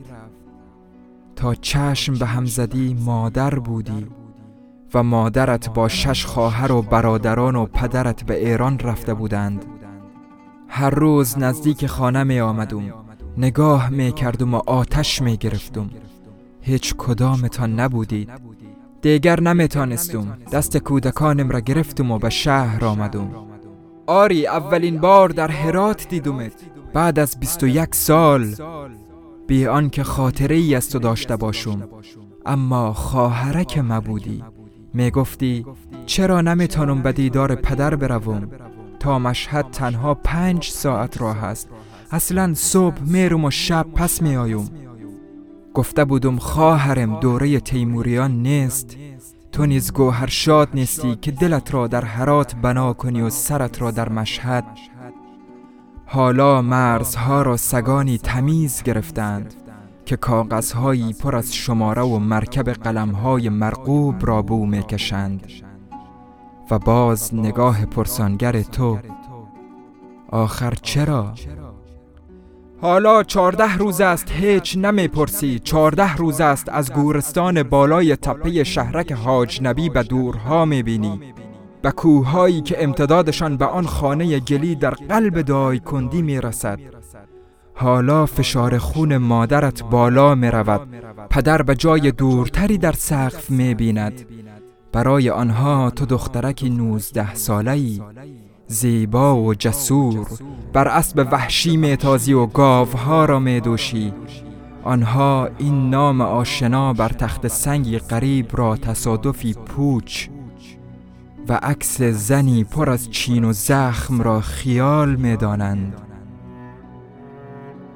تا 1.37 1.55
چشم 1.55 2.15
به 2.15 2.27
هم 2.27 2.47
زدی 2.47 2.95
مادر 2.95 3.59
بودی 3.59 4.07
و 4.95 5.03
مادرت 5.03 5.71
با 5.71 5.89
شش 5.89 6.27
خواهر 6.27 6.73
و 6.73 6.83
برادران 6.83 7.57
و 7.57 7.67
پدرت 7.67 8.25
به 8.25 8.49
ایران 8.49 8.79
رفته 8.79 9.15
بودند. 9.15 9.65
هر 10.69 10.91
روز 10.91 11.39
نزدیک 11.39 11.87
خانه 11.87 12.25
می 12.25 12.41
آمدم. 12.41 12.95
نگاه 13.39 13.91
می 13.91 14.13
کردم 14.13 14.55
و 14.55 14.61
آتش 14.67 15.23
می 15.23 15.37
گرفتم. 15.37 15.91
هیچ 16.61 16.95
کدامتان 16.99 17.81
نبودید. 17.81 18.31
دیگر 19.03 19.41
نمیتانستم. 19.41 20.39
دست 20.53 20.77
کودکانم 20.77 21.51
را 21.51 21.61
گرفتم 21.61 22.11
و 22.11 22.19
به 22.19 22.31
شهر 22.31 22.85
آمدم. 22.85 23.31
آری 24.07 24.47
اولین 24.47 25.01
بار 25.01 25.29
در 25.29 25.51
هرات 25.51 26.09
دیدمت. 26.09 26.72
بعد 26.95 27.19
از 27.19 27.41
21 27.41 27.95
سال 27.95 28.55
بی 29.47 29.67
آنکه 29.67 30.05
خاطره 30.05 30.57
ای 30.57 30.75
از 30.75 30.91
تو 30.91 30.99
داشته 30.99 31.37
باشم. 31.37 31.89
اما 32.47 32.93
خواهرک 32.93 33.79
مبودی. 33.79 34.45
می 34.95 35.11
گفتی 35.11 35.67
چرا 36.07 36.41
نمیتانم 36.41 37.03
به 37.03 37.13
دیدار 37.13 37.55
پدر 37.55 37.97
بروم؟ 37.97 38.49
تا 39.01 39.19
مشهد 39.19 39.71
تنها 39.71 40.15
پنج 40.15 40.69
ساعت 40.69 41.21
راه 41.21 41.45
است. 41.45 41.69
اصلا 42.11 42.55
صبح 42.55 43.01
میرم 43.01 43.45
و 43.45 43.51
شب 43.51 43.87
پس 43.95 44.23
میآیم. 44.23 44.71
گفته 45.75 46.05
بودم 46.05 46.37
خواهرم 46.37 47.21
دوره 47.21 47.61
تیموریان 47.61 48.43
نیست. 48.43 48.97
تو 49.53 49.67
نیز 49.67 49.93
گوهر 49.93 50.27
شاد 50.27 50.69
نیستی 50.75 51.17
که 51.17 51.31
دلت 51.31 51.75
را 51.75 51.87
در 51.87 52.05
حرات 52.05 52.55
بنا 52.55 52.93
کنی 52.93 53.23
و 53.23 53.31
سرت 53.31 53.83
را 53.83 53.91
در 53.91 54.09
مشهد. 54.09 54.65
حالا 56.13 56.63
مرزها 56.63 57.43
را 57.43 57.57
سگانی 57.57 58.19
تمیز 58.19 58.83
گرفتند 58.83 59.55
که 60.05 60.17
کاغذهایی 60.17 61.13
پر 61.13 61.37
از 61.37 61.55
شماره 61.55 62.03
و 62.03 62.19
مرکب 62.19 62.69
قلمهای 62.69 63.49
مرقوب 63.49 64.27
را 64.27 64.43
بو 64.43 64.67
می‌کشند. 64.67 65.47
و 66.71 66.79
باز 66.79 67.35
نگاه 67.35 67.87
پرسانگر 67.87 68.63
تو 68.63 68.99
آخر 70.31 70.75
چرا؟ 70.83 71.35
حالا 72.81 73.23
چارده 73.23 73.77
روز 73.77 74.01
است 74.01 74.31
هیچ 74.31 74.77
نمی‌پرسی. 74.77 75.59
چارده 75.59 76.17
روز 76.17 76.41
است 76.41 76.69
از 76.69 76.93
گورستان 76.93 77.63
بالای 77.63 78.17
تپه 78.17 78.65
شهرک 78.65 79.13
حاج 79.13 79.63
نبی 79.63 79.89
به 79.89 80.03
دورها 80.03 80.65
می‌بینی. 80.65 81.21
به 81.83 81.91
کوههایی 81.91 82.61
که 82.61 82.85
امتدادشان 82.85 83.57
به 83.57 83.65
آن 83.65 83.87
خانه 83.87 84.39
گلی 84.39 84.75
در 84.75 84.91
قلب 84.91 85.41
دای 85.41 85.79
کندی 85.79 86.23
می 86.23 86.41
رسد 86.41 86.79
حالا 87.75 88.27
فشار 88.27 88.79
خون 88.79 89.17
مادرت 89.17 89.85
بالا 89.85 90.35
می 90.35 90.49
رود 90.49 90.89
پدر 91.31 91.63
به 91.63 91.75
جای 91.75 92.11
دورتری 92.13 92.79
در 92.79 92.93
سقف 92.93 93.51
می 93.51 93.75
بیند 93.75 94.27
برای 94.93 95.31
آنها 95.31 95.91
تو 95.91 96.07
دخترک 96.07 96.65
نوزده 96.71 97.35
ساله 97.35 97.71
ای 97.71 98.01
زیبا 98.67 99.37
و 99.37 99.55
جسور. 99.55 100.27
بر 100.73 100.89
اسب 100.89 101.29
وحشی 101.33 101.77
میتازی 101.77 102.33
و 102.33 102.47
گاوها 102.47 103.25
را 103.25 103.39
میدوشی. 103.39 104.13
آنها 104.85 105.49
این 105.59 105.91
نام 105.91 106.21
آشنا 106.21 106.93
بر 106.93 107.09
تخت 107.09 107.49
سنگی 107.49 107.99
قریب 107.99 108.47
را 108.53 108.77
تصادفی 108.77 109.55
پوچ. 109.55 110.29
و 111.49 111.59
عکس 111.63 112.03
زنی 112.03 112.65
پر 112.65 112.91
از 112.91 113.11
چین 113.11 113.45
و 113.45 113.53
زخم 113.53 114.23
را 114.23 114.41
خیال 114.41 115.17
می‌دانند. 115.17 115.95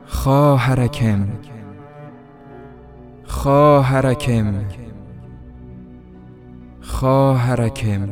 خواهرکم 0.06 1.28
خواهرکم 3.24 4.54
خواهرکم. 6.80 8.08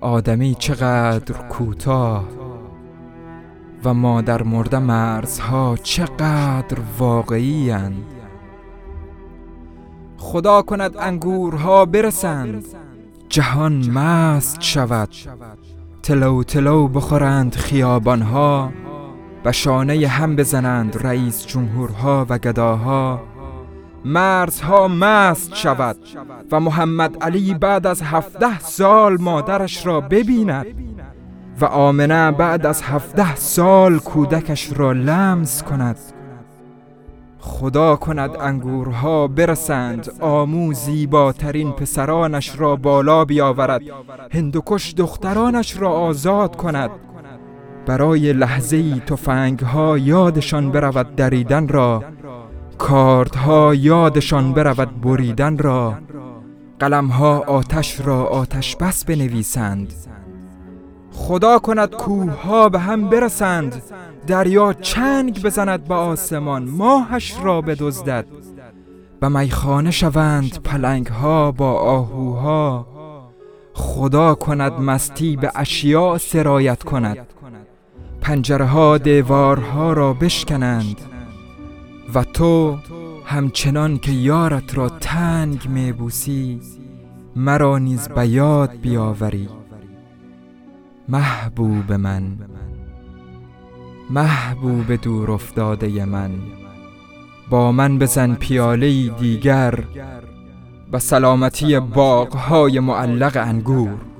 آدمی 0.00 0.54
چقدر 0.54 1.34
کوتاه 1.48 2.24
و 3.84 3.94
مادر 3.94 4.42
مرده 4.42 4.78
مرزها 4.78 5.76
چقدر 5.82 6.78
واقعی 6.98 7.70
اند 7.70 8.04
خدا 10.18 10.62
کند 10.62 10.96
انگورها 10.96 11.84
برسند. 11.84 12.64
جهان 13.28 13.90
مست 13.90 14.62
شود. 14.62 15.08
تلو 16.02 16.42
تلو 16.42 16.88
بخورند 16.88 17.54
خیابانها 17.54 18.72
و 19.44 19.52
شانه 19.52 20.08
هم 20.08 20.36
بزنند 20.36 21.06
رئیس 21.06 21.46
جمهورها 21.46 22.26
و 22.28 22.38
گداها. 22.38 23.20
مرزها 24.04 24.88
مست 24.88 25.54
شود 25.54 25.96
و 26.52 26.60
محمد 26.60 27.22
علی 27.22 27.54
بعد 27.54 27.86
از 27.86 28.02
هفته 28.02 28.58
سال 28.58 29.16
مادرش 29.20 29.86
را 29.86 30.00
ببیند 30.00 30.66
و 31.60 31.64
آمنه 31.64 32.30
بعد 32.30 32.66
از 32.66 32.82
هفده 32.82 33.34
سال 33.34 33.98
کودکش 33.98 34.72
را 34.76 34.92
لمس 34.92 35.62
کند. 35.62 35.98
خدا 37.44 37.96
کند 37.96 38.30
انگورها 38.40 39.26
برسند. 39.26 40.12
آمو 40.20 40.72
زیباترین 40.72 41.72
پسرانش 41.72 42.60
را 42.60 42.76
بالا 42.76 43.24
بیاورد. 43.24 43.82
هندوکش 44.32 44.94
دخترانش 44.94 45.76
را 45.76 45.90
آزاد 45.90 46.56
کند. 46.56 46.90
برای 47.86 48.32
لحظه 48.32 48.76
ای 48.76 49.02
ها 49.64 49.98
یادشان 49.98 50.70
برود 50.70 51.16
دریدن 51.16 51.68
را. 51.68 52.04
کاردها 52.78 53.74
یادشان 53.74 54.52
برود 54.52 55.00
بریدن 55.00 55.58
را. 55.58 55.94
قلمها 56.78 57.38
آتش 57.38 58.00
را 58.00 58.24
آتش 58.24 58.76
بس 58.76 59.04
بنویسند. 59.04 59.92
خدا 61.14 61.58
کند 61.58 61.94
کوه 61.94 62.30
ها 62.32 62.68
به 62.68 62.78
هم 62.78 63.08
برسند 63.08 63.82
دریا 64.26 64.72
چنگ 64.72 65.42
بزند 65.42 65.84
به 65.84 65.94
آسمان 65.94 66.64
ماهش 66.64 67.34
را 67.42 67.60
بدزدد. 67.60 68.26
و 69.22 69.30
میخانه 69.30 69.90
شوند 69.90 70.62
پلنگ 70.62 71.06
ها 71.06 71.52
با 71.52 71.72
آهوها. 71.72 72.86
خدا 73.72 74.34
کند 74.34 74.72
مستی 74.72 75.36
به 75.36 75.50
اشیاء 75.54 76.18
سرایت 76.18 76.82
کند. 76.82 77.18
پنجره 78.20 78.64
ها 78.64 78.98
دیوارها 78.98 79.92
را 79.92 80.12
بشکنند. 80.12 81.00
و 82.14 82.24
تو 82.24 82.76
همچنان 83.24 83.98
که 83.98 84.12
یارت 84.12 84.78
را 84.78 84.88
تنگ 84.88 85.68
میبوسی 85.68 86.60
مرا 87.36 87.78
نیز 87.78 88.08
به 88.08 88.28
یاد 88.28 88.70
بیاوری. 88.82 89.48
محبوب 91.08 91.92
من. 91.92 92.22
محبوب 94.10 94.92
دور 94.92 95.30
افتاده 95.30 96.04
من. 96.04 96.30
با 97.50 97.72
من 97.72 97.98
بزن 97.98 98.34
پیاله 98.34 99.08
دیگر 99.08 99.84
و 100.92 100.98
سلامتی 100.98 101.80
باغهای 101.80 102.80
معلق 102.80 103.36
انگور. 103.36 104.13